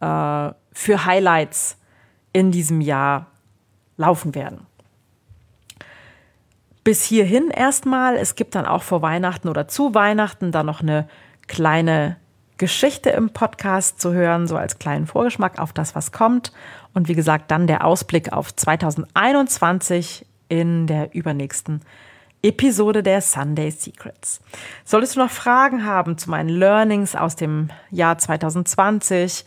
äh, 0.00 0.50
für 0.72 1.04
Highlights 1.04 1.76
in 2.32 2.52
diesem 2.52 2.80
Jahr 2.80 3.26
laufen 3.96 4.34
werden. 4.34 4.66
Bis 6.86 7.02
hierhin 7.02 7.50
erstmal. 7.50 8.14
Es 8.14 8.36
gibt 8.36 8.54
dann 8.54 8.64
auch 8.64 8.84
vor 8.84 9.02
Weihnachten 9.02 9.48
oder 9.48 9.66
zu 9.66 9.92
Weihnachten 9.92 10.52
dann 10.52 10.66
noch 10.66 10.82
eine 10.82 11.08
kleine 11.48 12.14
Geschichte 12.58 13.10
im 13.10 13.30
Podcast 13.30 14.00
zu 14.00 14.12
hören, 14.12 14.46
so 14.46 14.56
als 14.56 14.78
kleinen 14.78 15.08
Vorgeschmack 15.08 15.58
auf 15.58 15.72
das, 15.72 15.96
was 15.96 16.12
kommt. 16.12 16.52
Und 16.94 17.08
wie 17.08 17.16
gesagt, 17.16 17.50
dann 17.50 17.66
der 17.66 17.84
Ausblick 17.84 18.32
auf 18.32 18.54
2021 18.54 20.26
in 20.48 20.86
der 20.86 21.12
übernächsten 21.12 21.80
Episode 22.40 23.02
der 23.02 23.20
Sunday 23.20 23.72
Secrets. 23.72 24.40
Solltest 24.84 25.16
du 25.16 25.20
noch 25.20 25.30
Fragen 25.30 25.84
haben 25.84 26.18
zu 26.18 26.30
meinen 26.30 26.50
Learnings 26.50 27.16
aus 27.16 27.34
dem 27.34 27.70
Jahr 27.90 28.16
2020 28.16 29.44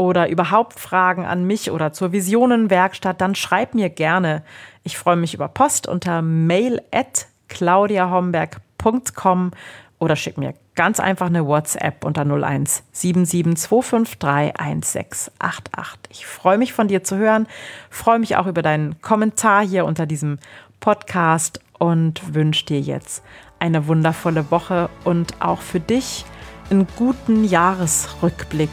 oder 0.00 0.30
überhaupt 0.30 0.80
Fragen 0.80 1.26
an 1.26 1.44
mich 1.44 1.70
oder 1.70 1.92
zur 1.92 2.10
Visionenwerkstatt, 2.10 3.20
dann 3.20 3.34
schreib 3.34 3.74
mir 3.74 3.90
gerne. 3.90 4.42
Ich 4.82 4.96
freue 4.96 5.16
mich 5.16 5.34
über 5.34 5.48
Post 5.48 5.86
unter 5.86 6.22
mail 6.22 6.80
at 6.90 7.26
claudiahomberg.com 7.48 9.50
oder 9.98 10.16
schick 10.16 10.38
mir 10.38 10.54
ganz 10.74 11.00
einfach 11.00 11.26
eine 11.26 11.46
WhatsApp 11.46 12.06
unter 12.06 12.22
01 12.22 12.82
77253 12.92 14.58
1688. 14.58 16.12
Ich 16.12 16.24
freue 16.24 16.56
mich 16.56 16.72
von 16.72 16.88
dir 16.88 17.04
zu 17.04 17.18
hören, 17.18 17.46
freue 17.90 18.20
mich 18.20 18.36
auch 18.36 18.46
über 18.46 18.62
deinen 18.62 19.02
Kommentar 19.02 19.66
hier 19.66 19.84
unter 19.84 20.06
diesem 20.06 20.38
Podcast 20.80 21.60
und 21.78 22.34
wünsche 22.34 22.64
dir 22.64 22.80
jetzt 22.80 23.22
eine 23.58 23.86
wundervolle 23.86 24.50
Woche 24.50 24.88
und 25.04 25.42
auch 25.42 25.60
für 25.60 25.80
dich 25.80 26.24
einen 26.70 26.86
guten 26.96 27.44
Jahresrückblick, 27.44 28.70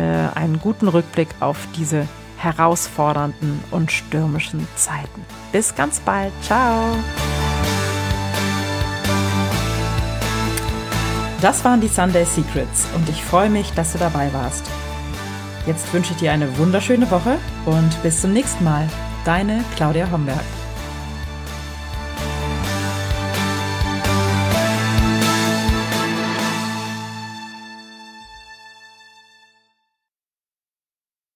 einen 0.00 0.60
guten 0.60 0.88
Rückblick 0.88 1.28
auf 1.40 1.68
diese 1.76 2.06
herausfordernden 2.38 3.62
und 3.70 3.90
stürmischen 3.90 4.66
Zeiten. 4.76 5.24
Bis 5.52 5.74
ganz 5.74 6.00
bald. 6.00 6.32
Ciao. 6.42 6.96
Das 11.40 11.64
waren 11.64 11.80
die 11.80 11.88
Sunday 11.88 12.24
Secrets 12.24 12.86
und 12.94 13.08
ich 13.08 13.22
freue 13.22 13.50
mich, 13.50 13.70
dass 13.72 13.92
du 13.92 13.98
dabei 13.98 14.32
warst. 14.32 14.64
Jetzt 15.66 15.92
wünsche 15.92 16.12
ich 16.12 16.18
dir 16.18 16.32
eine 16.32 16.56
wunderschöne 16.58 17.10
Woche 17.10 17.38
und 17.66 18.02
bis 18.02 18.20
zum 18.20 18.32
nächsten 18.32 18.64
Mal. 18.64 18.88
Deine 19.24 19.64
Claudia 19.76 20.10
Homberg. 20.10 20.63